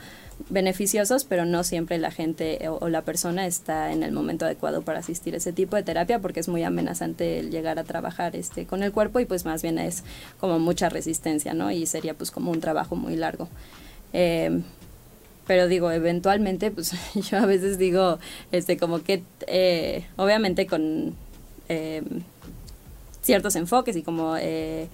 [0.50, 4.82] beneficiosos, pero no siempre la gente o, o la persona está en el momento adecuado
[4.82, 8.36] para asistir a ese tipo de terapia porque es muy amenazante el llegar a trabajar
[8.36, 10.04] este con el cuerpo y pues más bien es
[10.38, 11.70] como mucha resistencia, ¿no?
[11.72, 13.48] Y sería pues como un trabajo muy largo.
[14.12, 14.60] Eh,
[15.46, 16.92] pero digo, eventualmente, pues
[17.30, 18.18] yo a veces digo,
[18.52, 21.14] este, como que, eh, obviamente con
[21.68, 22.02] eh,
[23.22, 24.88] ciertos enfoques y como eh,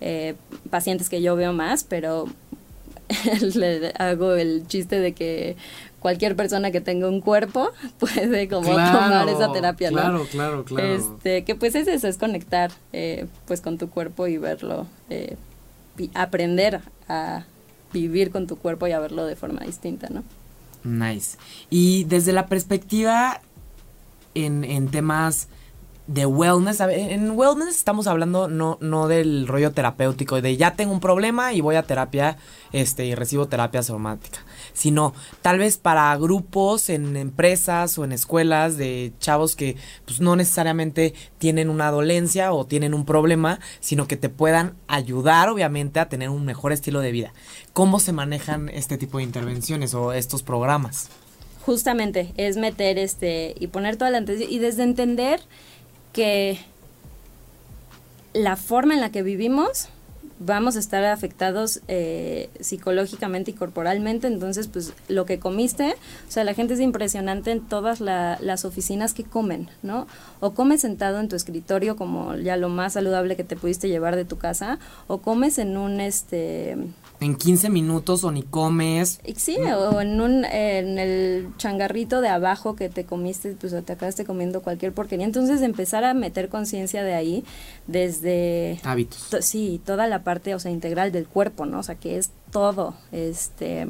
[0.00, 0.34] eh,
[0.70, 2.26] pacientes que yo veo más, pero
[3.54, 5.56] le hago el chiste de que
[6.00, 9.98] cualquier persona que tenga un cuerpo puede como tomar esa terapia, ¿no?
[9.98, 10.94] Claro, claro, claro.
[10.94, 15.36] Este, que pues es eso, es conectar eh, pues con tu cuerpo y verlo, eh,
[15.98, 17.44] y aprender a
[17.92, 20.22] vivir con tu cuerpo y a verlo de forma distinta, ¿no?
[20.84, 21.36] Nice.
[21.68, 23.40] Y desde la perspectiva
[24.34, 25.48] en, en temas
[26.10, 26.80] de wellness.
[26.80, 31.60] En wellness estamos hablando no, no del rollo terapéutico, de ya tengo un problema y
[31.60, 32.36] voy a terapia
[32.72, 34.40] este, y recibo terapia somática.
[34.72, 40.34] Sino tal vez para grupos en empresas o en escuelas de chavos que pues, no
[40.34, 46.08] necesariamente tienen una dolencia o tienen un problema, sino que te puedan ayudar obviamente a
[46.08, 47.32] tener un mejor estilo de vida.
[47.72, 51.08] ¿Cómo se manejan este tipo de intervenciones o estos programas?
[51.64, 55.40] Justamente, es meter este y poner la atención y desde entender
[56.12, 56.58] que
[58.32, 59.88] la forma en la que vivimos
[60.40, 65.90] vamos a estar afectados eh, psicológicamente y corporalmente, entonces pues lo que comiste,
[66.28, 70.06] o sea, la gente es impresionante en todas las oficinas que comen, ¿no?
[70.40, 74.16] O comes sentado en tu escritorio como ya lo más saludable que te pudiste llevar
[74.16, 76.78] de tu casa, o comes en un, este,
[77.20, 79.20] en 15 minutos o ni comes.
[79.36, 84.24] Sí, o en un en el changarrito de abajo que te comiste, pues te acabaste
[84.24, 85.26] comiendo cualquier porquería.
[85.26, 87.44] Entonces empezar a meter conciencia de ahí
[87.86, 89.28] desde hábitos.
[89.40, 91.80] sí, toda la parte, o sea, integral del cuerpo, ¿no?
[91.80, 93.86] O sea, que es todo, este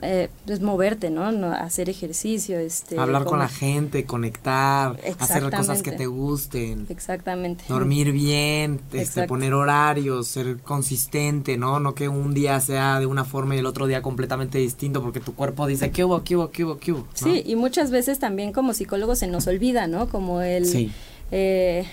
[0.00, 1.24] eh, es moverte, ¿no?
[1.52, 2.98] Hacer ejercicio, este...
[2.98, 6.86] Hablar con la gente, conectar, hacer cosas que te gusten.
[6.88, 7.64] Exactamente.
[7.68, 11.80] Dormir bien, este, poner horarios, ser consistente, ¿no?
[11.80, 15.20] No que un día sea de una forma y el otro día completamente distinto porque
[15.20, 17.08] tu cuerpo dice, ¿qué hubo, qué hubo, qué hubo, qué hubo?
[17.14, 20.08] Sí, y muchas veces también como psicólogos se nos olvida, ¿no?
[20.08, 20.66] Como el...
[20.66, 20.92] Sí.
[21.32, 21.86] Eh,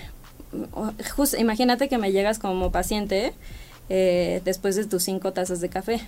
[1.38, 3.32] imagínate que me llegas como paciente
[3.88, 6.00] eh, después de tus cinco tazas de café.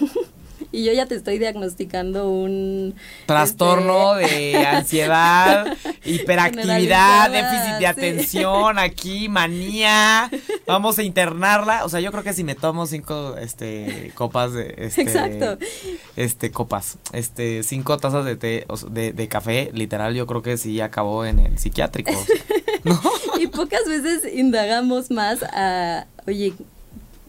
[0.76, 5.74] y yo ya te estoy diagnosticando un trastorno este, de ansiedad,
[6.04, 10.30] hiperactividad, déficit de atención, aquí manía.
[10.66, 14.74] Vamos a internarla, o sea, yo creo que si me tomo cinco este copas de
[14.76, 15.58] este Exacto.
[16.16, 20.82] este copas, este cinco tazas de té de, de café, literal, yo creo que sí
[20.82, 22.12] acabó en el psiquiátrico.
[23.40, 26.52] y pocas veces indagamos más a, oye,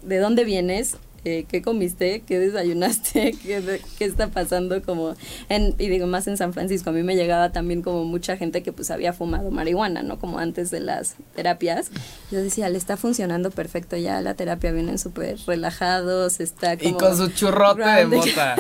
[0.01, 0.97] ¿de dónde vienes?
[1.29, 5.13] Eh, qué comiste, qué desayunaste, ¿Qué, qué, está pasando como
[5.49, 8.63] en, y digo más en San Francisco, a mí me llegaba también como mucha gente
[8.63, 10.19] que pues había fumado marihuana, ¿no?
[10.19, 11.91] Como antes de las terapias.
[12.31, 16.91] Yo decía, le está funcionando perfecto ya, la terapia vienen súper relajados, está como...
[16.91, 18.55] Y con su churrote de mota.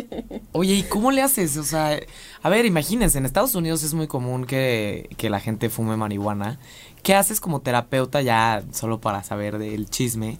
[0.52, 1.56] Oye, ¿y cómo le haces?
[1.56, 1.98] O sea,
[2.42, 6.58] a ver, imagínense, en Estados Unidos es muy común que, que la gente fume marihuana
[7.02, 10.36] ¿Qué haces como terapeuta ya, solo para saber del chisme?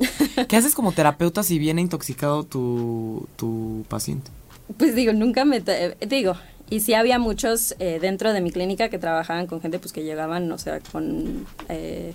[0.49, 4.31] ¿Qué haces como terapeuta si viene intoxicado tu, tu paciente?
[4.77, 5.63] Pues digo, nunca me...
[6.07, 6.37] digo,
[6.69, 10.05] y sí había muchos eh, dentro de mi clínica que trabajaban con gente pues que
[10.05, 11.47] llegaban, o sea, con...
[11.69, 12.15] Eh,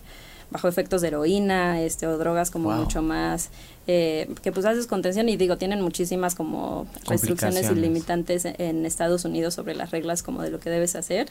[0.56, 3.50] bajo efectos de heroína, este, o drogas como mucho más,
[3.88, 9.26] eh, que pues haces contención y digo, tienen muchísimas como restricciones y limitantes en Estados
[9.26, 11.28] Unidos sobre las reglas como de lo que debes hacer,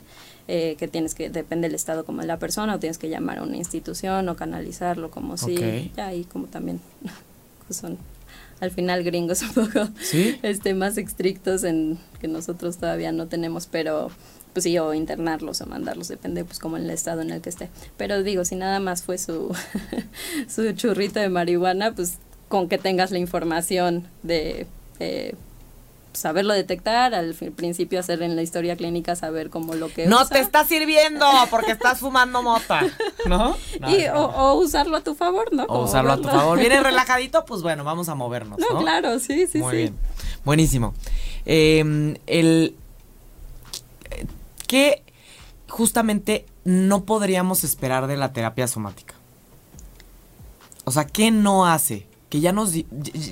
[0.46, 3.38] eh, que tienes que, depende del estado como de la persona, o tienes que llamar
[3.38, 6.80] a una institución o canalizarlo como si, ya ahí como también
[7.66, 7.96] pues son
[8.60, 9.88] al final gringos un poco
[10.42, 14.10] este más estrictos en que nosotros todavía no tenemos, pero
[14.54, 17.50] pues sí, o internarlos o mandarlos, depende pues como en el estado en el que
[17.50, 17.68] esté.
[17.98, 19.54] Pero digo, si nada más fue su,
[20.48, 24.68] su churrito de marihuana, pues con que tengas la información de
[25.00, 25.34] eh,
[26.12, 30.38] saberlo detectar, al principio hacer en la historia clínica saber cómo lo que No te
[30.38, 32.82] está sirviendo porque estás fumando mota,
[33.26, 33.56] ¿no?
[33.88, 35.64] y, o, usarlo a tu favor, ¿no?
[35.64, 36.60] O usarlo a tu favor.
[36.60, 38.78] Viene relajadito, pues bueno, vamos a movernos, ¿no?
[38.78, 39.76] claro, sí, sí, Muy sí.
[39.78, 39.96] bien.
[40.44, 40.94] Buenísimo.
[41.44, 42.76] Eh, el
[44.66, 45.02] ¿Qué
[45.68, 49.14] justamente no podríamos esperar de la terapia somática?
[50.84, 52.06] O sea, ¿qué no hace?
[52.28, 52.72] Que ya nos,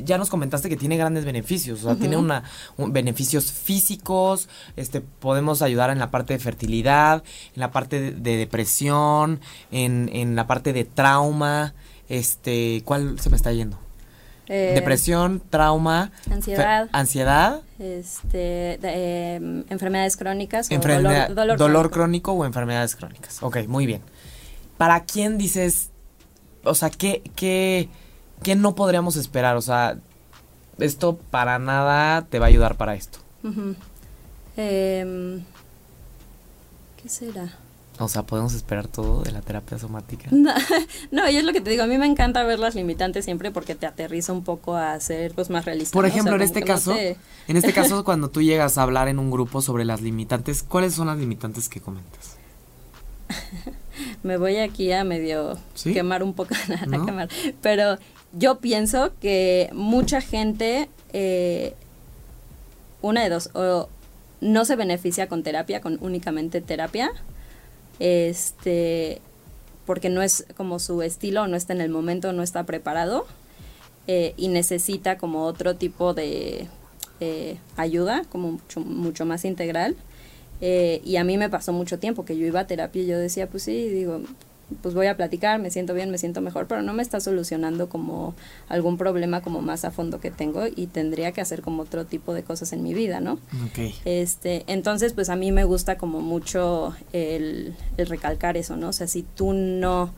[0.05, 2.45] ya nos comentaste que tiene grandes beneficios, o sea, tiene una,
[2.79, 7.25] beneficios físicos, este, podemos ayudar en la parte de fertilidad,
[7.55, 9.41] en la parte de, depresión,
[9.73, 11.75] en, en la parte de trauma,
[12.09, 13.79] este, ¿cuál se me está yendo?
[14.55, 20.79] Eh, Depresión, trauma, ansiedad, ansiedad, este, em, enfermedades crónicas, o
[21.57, 22.33] dolor, crónico.
[22.33, 23.43] o enfermedades crónicas.
[23.43, 24.03] Ok, muy bien.
[24.77, 25.89] ¿Para quién dices,
[26.65, 27.89] o sea, qué, qué,
[28.43, 29.57] qué no podríamos esperar?
[29.57, 29.97] O sea,
[30.79, 33.21] esto para nada te va a ayudar para esto.
[34.59, 35.43] Em,
[37.03, 37.59] ¿Qué será?
[38.05, 40.29] O sea, podemos esperar todo de la terapia somática.
[40.31, 40.53] No,
[41.11, 43.51] no, y es lo que te digo, a mí me encanta ver las limitantes siempre
[43.51, 45.93] porque te aterriza un poco a ser pues más realista.
[45.95, 46.09] Por ¿no?
[46.09, 47.17] O sea, ejemplo, en este que no caso, te-
[47.49, 50.95] en este caso cuando tú llegas a hablar en un grupo sobre las limitantes, ¿cuáles
[50.95, 52.37] son las limitantes que comentas?
[54.23, 55.93] me voy aquí a medio ¿Sí?
[55.93, 57.05] quemar un poco, a ¿No?
[57.07, 57.29] quemar.
[57.61, 57.99] Pero
[58.33, 61.75] yo pienso que mucha gente, eh,
[63.01, 63.89] una de dos, o
[64.41, 67.11] no se beneficia con terapia, con únicamente terapia,
[68.03, 69.21] este,
[69.87, 73.27] porque no es como su estilo, no está en el momento, no está preparado
[74.09, 76.67] eh, y necesita como otro tipo de
[77.21, 79.95] eh, ayuda, como mucho, mucho más integral.
[80.61, 83.19] Eh, y a mí me pasó mucho tiempo que yo iba a terapia y yo
[83.19, 84.23] decía, pues sí, digo,
[84.81, 87.89] pues voy a platicar, me siento bien, me siento mejor, pero no me está solucionando
[87.89, 88.35] como
[88.69, 92.35] algún problema como más a fondo que tengo y tendría que hacer como otro tipo
[92.35, 93.35] de cosas en mi vida, ¿no?
[93.67, 93.95] Ok.
[94.05, 98.89] Este, entonces, pues a mí me gusta como mucho el, el recalcar eso, ¿no?
[98.89, 100.13] O sea, si tú no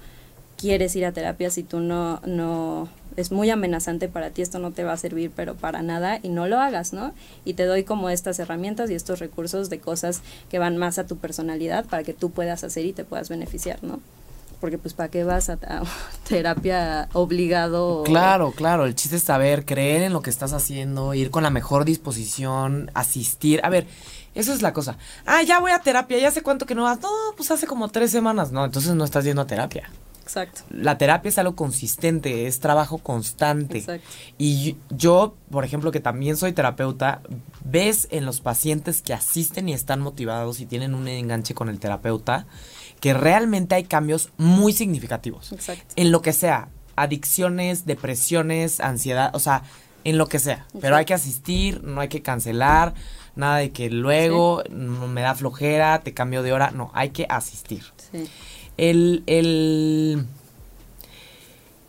[0.56, 4.72] quieres ir a terapia, si tú no, no, es muy amenazante para ti, esto no
[4.72, 7.12] te va a servir, pero para nada, y no lo hagas, ¿no?
[7.44, 11.06] Y te doy como estas herramientas y estos recursos de cosas que van más a
[11.06, 14.00] tu personalidad para que tú puedas hacer y te puedas beneficiar, ¿no?
[14.64, 15.82] Porque pues para qué vas a, a
[16.26, 18.02] terapia obligado.
[18.04, 21.50] Claro, claro, el chiste es saber, creer en lo que estás haciendo, ir con la
[21.50, 23.60] mejor disposición, asistir.
[23.62, 23.86] A ver,
[24.34, 24.96] eso es la cosa.
[25.26, 26.98] Ah, ya voy a terapia, ya sé cuánto que no vas.
[27.02, 28.52] No, pues hace como tres semanas.
[28.52, 29.90] No, entonces no estás yendo a terapia.
[30.22, 30.62] Exacto.
[30.70, 33.76] La terapia es algo consistente, es trabajo constante.
[33.80, 34.08] Exacto.
[34.38, 37.20] Y yo, por ejemplo, que también soy terapeuta,
[37.66, 41.78] ves en los pacientes que asisten y están motivados y tienen un enganche con el
[41.78, 42.46] terapeuta,
[43.04, 45.52] que realmente hay cambios muy significativos.
[45.52, 45.92] Exacto.
[45.94, 49.62] En lo que sea, adicciones, depresiones, ansiedad, o sea,
[50.04, 50.64] en lo que sea.
[50.80, 52.94] Pero hay que asistir, no hay que cancelar,
[53.36, 57.84] nada de que luego me da flojera, te cambio de hora, no, hay que asistir.
[58.10, 58.26] Sí.
[58.78, 60.24] El, el,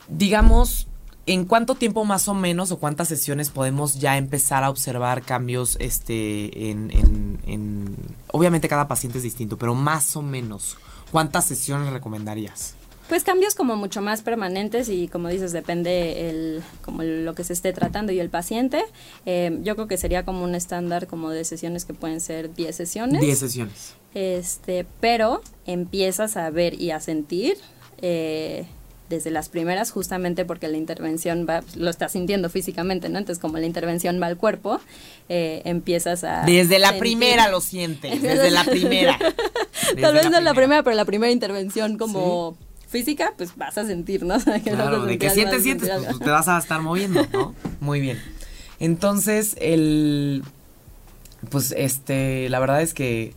[0.09, 0.89] digamos,
[1.27, 5.77] ¿en cuánto tiempo más o menos o cuántas sesiones podemos ya empezar a observar cambios,
[5.79, 7.95] este, en, en, en,
[8.33, 10.77] obviamente cada paciente es distinto, pero más o menos,
[11.15, 12.75] ¿cuántas sesiones recomendarías?
[13.07, 17.53] Pues cambios como mucho más permanentes y como dices, depende el, como lo que se
[17.53, 18.83] esté tratando y el paciente.
[19.25, 22.75] Eh, yo creo que sería como un estándar como de sesiones que pueden ser 10
[22.75, 23.21] sesiones.
[23.21, 23.93] 10 sesiones.
[24.13, 27.55] Este, pero empiezas a ver y a sentir
[28.01, 28.65] eh,
[29.09, 33.19] desde las primeras, justamente porque la intervención va, lo estás sintiendo físicamente, ¿no?
[33.19, 34.79] Entonces, como la intervención va al cuerpo,
[35.29, 36.43] eh, empiezas a.
[36.45, 39.17] Desde la sentir- primera lo sientes, desde la primera.
[39.89, 43.85] Desde Tal vez no la primera, pero la primera intervención como física, pues vas a
[43.85, 44.37] sentir, ¿no?
[44.63, 47.53] Claro, de que sientes, sientes, pues te vas a estar moviendo, ¿no?
[47.81, 48.19] Muy bien.
[48.79, 50.43] Entonces, el.
[51.49, 53.33] Pues este, la verdad es que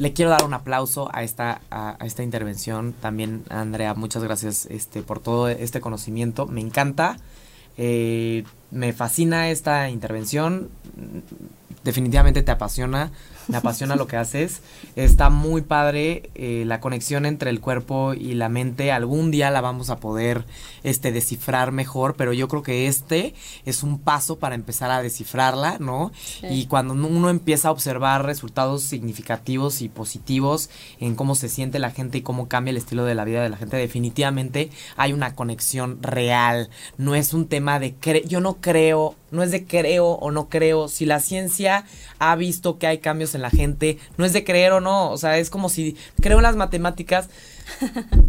[0.00, 2.94] le quiero dar un aplauso a esta, a, esta intervención.
[2.94, 6.46] También, Andrea, muchas gracias este, por todo este conocimiento.
[6.46, 7.18] Me encanta.
[7.76, 10.70] eh, me fascina esta intervención.
[11.84, 13.10] Definitivamente te apasiona.
[13.48, 14.62] Me apasiona lo que haces.
[14.96, 18.92] Está muy padre eh, la conexión entre el cuerpo y la mente.
[18.92, 20.44] Algún día la vamos a poder
[20.82, 23.34] este, descifrar mejor, pero yo creo que este
[23.64, 26.12] es un paso para empezar a descifrarla, ¿no?
[26.14, 26.46] Sí.
[26.48, 31.90] Y cuando uno empieza a observar resultados significativos y positivos en cómo se siente la
[31.90, 35.34] gente y cómo cambia el estilo de la vida de la gente, definitivamente hay una
[35.34, 36.70] conexión real.
[36.98, 40.48] No es un tema de cre yo no creo, no es de creo o no
[40.48, 40.88] creo.
[40.88, 41.84] Si la ciencia
[42.18, 45.10] ha visto que hay cambios en la gente, no es de creer o no.
[45.10, 47.28] O sea, es como si creo en las matemáticas.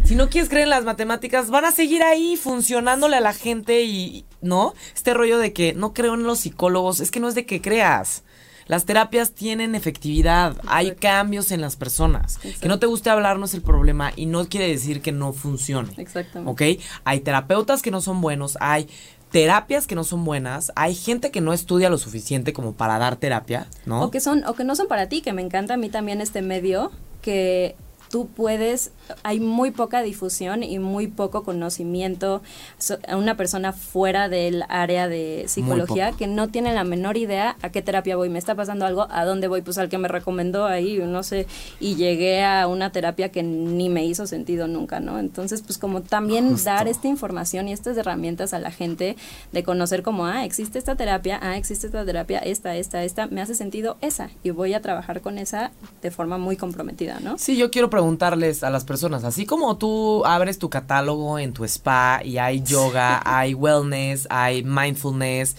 [0.04, 3.82] Si no quieres creer en las matemáticas, van a seguir ahí funcionándole a la gente
[3.82, 4.74] y, ¿no?
[4.94, 7.60] Este rollo de que no creo en los psicólogos, es que no es de que
[7.60, 8.22] creas.
[8.66, 12.38] Las terapias tienen efectividad, hay cambios en las personas.
[12.38, 15.32] Que no te guste hablar no es el problema y no quiere decir que no
[15.32, 15.92] funcione.
[15.96, 16.78] Exactamente.
[16.78, 16.80] ¿Ok?
[17.04, 18.88] Hay terapeutas que no son buenos, hay
[19.32, 23.16] terapias que no son buenas, hay gente que no estudia lo suficiente como para dar
[23.16, 24.04] terapia, ¿no?
[24.04, 26.20] O que son, o que no son para ti, que me encanta a mí también
[26.20, 27.74] este medio, que
[28.12, 28.92] tú puedes,
[29.22, 32.42] hay muy poca difusión y muy poco conocimiento
[32.76, 37.56] so- a una persona fuera del área de psicología que no tiene la menor idea
[37.62, 40.08] a qué terapia voy, me está pasando algo, a dónde voy, pues al que me
[40.08, 41.46] recomendó ahí, no sé,
[41.80, 45.18] y llegué a una terapia que ni me hizo sentido nunca, ¿no?
[45.18, 46.66] Entonces, pues como también Justo.
[46.68, 49.16] dar esta información y estas herramientas a la gente
[49.52, 53.40] de conocer como, ah, existe esta terapia, ah, existe esta terapia, esta, esta, esta, me
[53.40, 55.70] hace sentido esa y voy a trabajar con esa
[56.02, 57.38] de forma muy comprometida, ¿no?
[57.38, 61.64] Sí, yo quiero preguntarles a las personas, así como tú abres tu catálogo en tu
[61.64, 65.54] spa y hay yoga, hay wellness, hay mindfulness,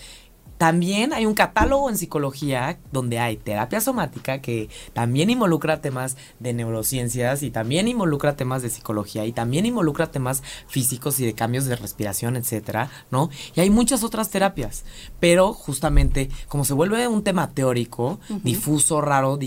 [0.57, 6.53] también hay un catálogo en psicología donde hay terapia somática que también involucra temas de
[6.53, 11.65] neurociencias y también involucra temas de psicología y también involucra temas físicos y de cambios
[11.65, 13.29] de respiración, etcétera, ¿no?
[13.55, 14.85] Y hay muchas otras terapias,
[15.19, 19.37] pero justamente como se vuelve un tema teórico, difuso, raro,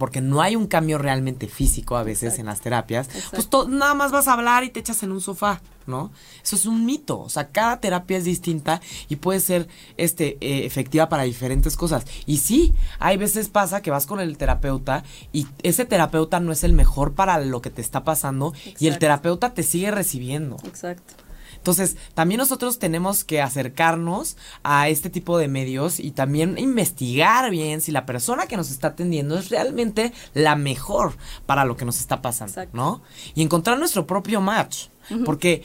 [0.00, 4.10] porque no hay un cambio realmente físico a veces en las terapias, pues nada más
[4.10, 6.10] vas a hablar y te echas en un sofá, ¿no?
[6.42, 8.80] Eso es un mito, o sea, cada terapia es distinta
[9.10, 12.06] y puede ser este eh, efectiva para diferentes cosas.
[12.24, 16.64] Y sí, hay veces pasa que vas con el terapeuta y ese terapeuta no es
[16.64, 20.56] el mejor para lo que te está pasando y el terapeuta te sigue recibiendo.
[20.64, 21.12] Exacto.
[21.60, 27.82] Entonces, también nosotros tenemos que acercarnos a este tipo de medios y también investigar bien
[27.82, 32.00] si la persona que nos está atendiendo es realmente la mejor para lo que nos
[32.00, 33.02] está pasando, ¿no?
[33.34, 34.86] Y encontrar nuestro propio match,
[35.26, 35.62] porque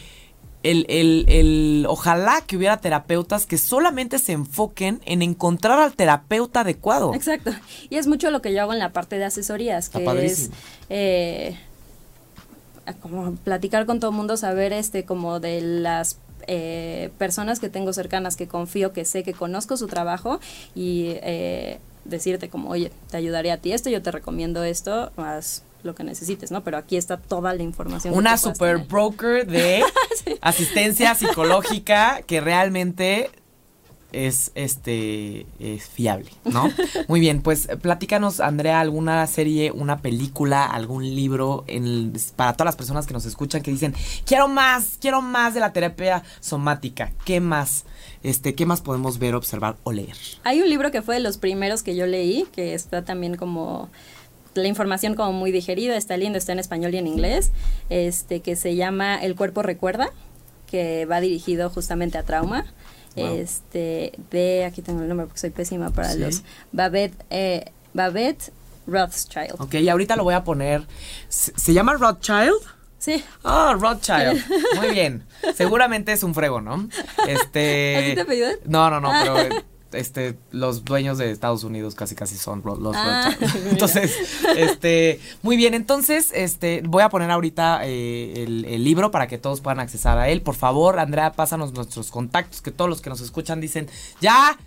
[0.64, 6.62] el, el, el, ojalá que hubiera terapeutas que solamente se enfoquen en encontrar al terapeuta
[6.62, 7.14] adecuado.
[7.14, 7.52] Exacto.
[7.90, 10.50] Y es mucho lo que yo hago en la parte de asesorías, que es
[10.90, 11.58] eh,
[12.94, 17.94] como platicar con todo el mundo, saber este como de las eh, personas que tengo
[17.94, 20.40] cercanas, que confío, que sé, que conozco su trabajo
[20.76, 25.64] y eh, decirte como, oye, te ayudaría a ti esto, yo te recomiendo esto, más
[25.84, 26.64] lo que necesites, ¿no?
[26.64, 28.14] Pero aquí está toda la información.
[28.14, 29.84] Una super broker de
[30.42, 33.30] asistencia psicológica que realmente
[34.16, 36.70] es este es fiable, ¿no?
[37.08, 42.76] Muy bien, pues platícanos, Andrea, alguna serie, una película, algún libro en para todas las
[42.76, 43.94] personas que nos escuchan que dicen,
[44.26, 47.86] "Quiero más, quiero más de la terapia somática." ¿Qué más?
[48.24, 50.16] Este, ¿qué más podemos ver, observar o leer?
[50.44, 53.90] Hay un libro que fue de los primeros que yo leí, que está también como
[54.56, 57.52] la información como muy digerida, está lindo, está en español y en inglés,
[57.90, 60.10] este que se llama El cuerpo recuerda,
[60.66, 62.66] que va dirigido justamente a trauma.
[63.16, 68.52] Este, de, aquí tengo el nombre porque soy pésima para los, Babette, eh, Babette
[68.88, 69.56] Rothschild.
[69.60, 70.86] Ok, y ahorita lo voy a poner,
[71.30, 72.62] ¿se, llama Rothschild?
[72.98, 73.24] Sí.
[73.44, 74.44] Ah, Rothschild.
[74.78, 75.26] Muy bien.
[75.56, 76.90] Seguramente es un frego, ¿no?
[77.28, 78.18] Este.
[78.20, 82.62] ¿Así te No, no, no, pero este, los dueños de Estados Unidos casi casi son
[82.64, 83.34] los ah,
[83.70, 84.16] Entonces,
[84.58, 89.62] este, muy bien, entonces, este, voy a poner ahorita eh, el, libro para que todos
[89.62, 90.42] puedan accesar a él.
[90.42, 93.88] Por favor, Andrea, pásanos nuestros contactos, que todos los que nos escuchan dicen,
[94.22, 94.58] ya,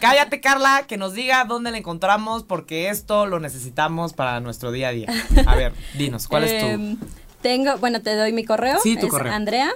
[0.00, 4.88] cállate Carla, que nos diga dónde la encontramos, porque esto lo necesitamos para nuestro día
[4.88, 5.08] a día.
[5.46, 6.66] A ver, dinos, ¿cuál es tu...?
[6.66, 6.96] Em,
[7.42, 8.78] tengo, bueno, te doy mi correo.
[8.82, 9.32] Sí, tu correo.
[9.32, 9.70] Andrea,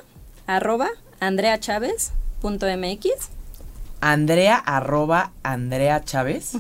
[0.47, 0.89] arroba,
[1.21, 3.38] andreachávez.mx.
[4.01, 6.53] Andrea arroba Andrea Chávez.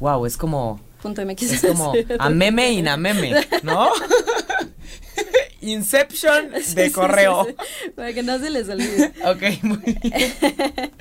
[0.00, 0.80] Wow, es como.
[1.02, 1.42] Punto MX.
[1.42, 3.90] Es como a meme y a meme, ¿no?
[5.60, 7.46] Inception de correo.
[7.94, 9.12] Para que no se les olvide.
[9.24, 10.92] ok, muy bien.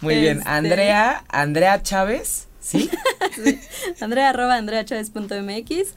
[0.00, 0.38] Muy bien.
[0.38, 0.50] Este.
[0.50, 2.90] Andrea, Andrea Chávez, ¿sí?
[3.42, 3.60] sí.
[4.00, 5.94] Andrea arroba Andrea Chávez punto MX.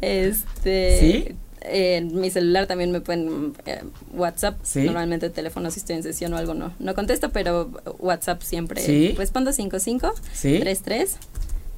[0.00, 0.98] Este.
[1.00, 1.36] ¿Sí?
[1.64, 4.58] En mi celular también me pueden eh, WhatsApp.
[4.76, 9.14] Normalmente teléfono si estoy en sesión o algo no, no contesto, pero WhatsApp siempre ¿Sí?
[9.16, 10.58] respondo 55 ¿Sí?
[10.60, 11.16] 33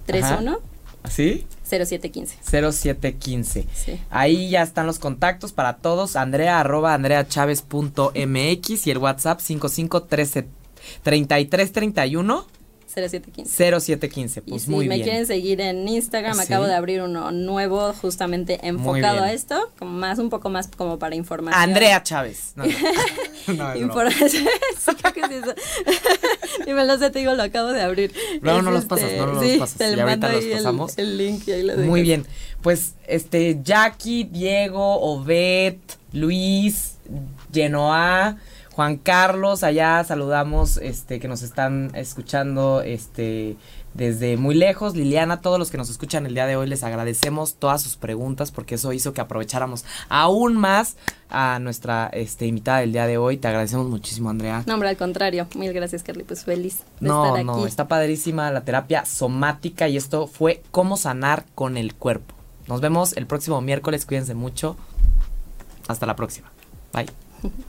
[0.06, 0.58] 31
[1.08, 1.46] ¿Sí?
[1.64, 2.38] 0715.
[2.42, 3.66] 0715.
[3.74, 4.00] Sí.
[4.10, 6.16] Ahí ya están los contactos para todos.
[6.16, 10.46] Andrea arroba andreachávez.mx y el WhatsApp 55 13
[11.02, 12.46] 33 31
[12.96, 13.80] 0715.
[13.80, 17.92] 0715, pues y si muy me quieren seguir en Instagram, acabo de abrir uno nuevo
[17.92, 21.62] justamente enfocado a esto, como más un poco más como para información.
[21.62, 22.52] Andrea Chávez.
[22.56, 22.64] No,
[23.54, 23.76] no.
[23.76, 24.46] Información.
[26.66, 28.14] y me lo sé, te digo, lo acabo de abrir.
[28.40, 29.76] No, no los pasas, no, no los pasas.
[29.76, 30.96] Te y ahorita los pasamos.
[30.96, 32.24] El, link y ahí lo Muy bien.
[32.62, 35.76] Pues este Jackie, Diego, Obed,
[36.12, 36.94] Luis,
[37.52, 38.38] Genoa
[38.76, 43.56] Juan Carlos, allá saludamos, este, que nos están escuchando, este,
[43.94, 44.94] desde muy lejos.
[44.94, 48.52] Liliana, todos los que nos escuchan el día de hoy, les agradecemos todas sus preguntas
[48.52, 50.98] porque eso hizo que aprovecháramos aún más
[51.30, 53.38] a nuestra este, invitada del día de hoy.
[53.38, 54.62] Te agradecemos muchísimo, Andrea.
[54.66, 55.46] No, hombre, al contrario.
[55.54, 56.24] Mil gracias, Carly.
[56.24, 57.46] Pues feliz de no, estar aquí.
[57.46, 62.34] No, está padrísima la terapia somática y esto fue cómo sanar con el cuerpo.
[62.66, 64.04] Nos vemos el próximo miércoles.
[64.04, 64.76] Cuídense mucho.
[65.88, 66.52] Hasta la próxima.
[66.92, 67.06] Bye.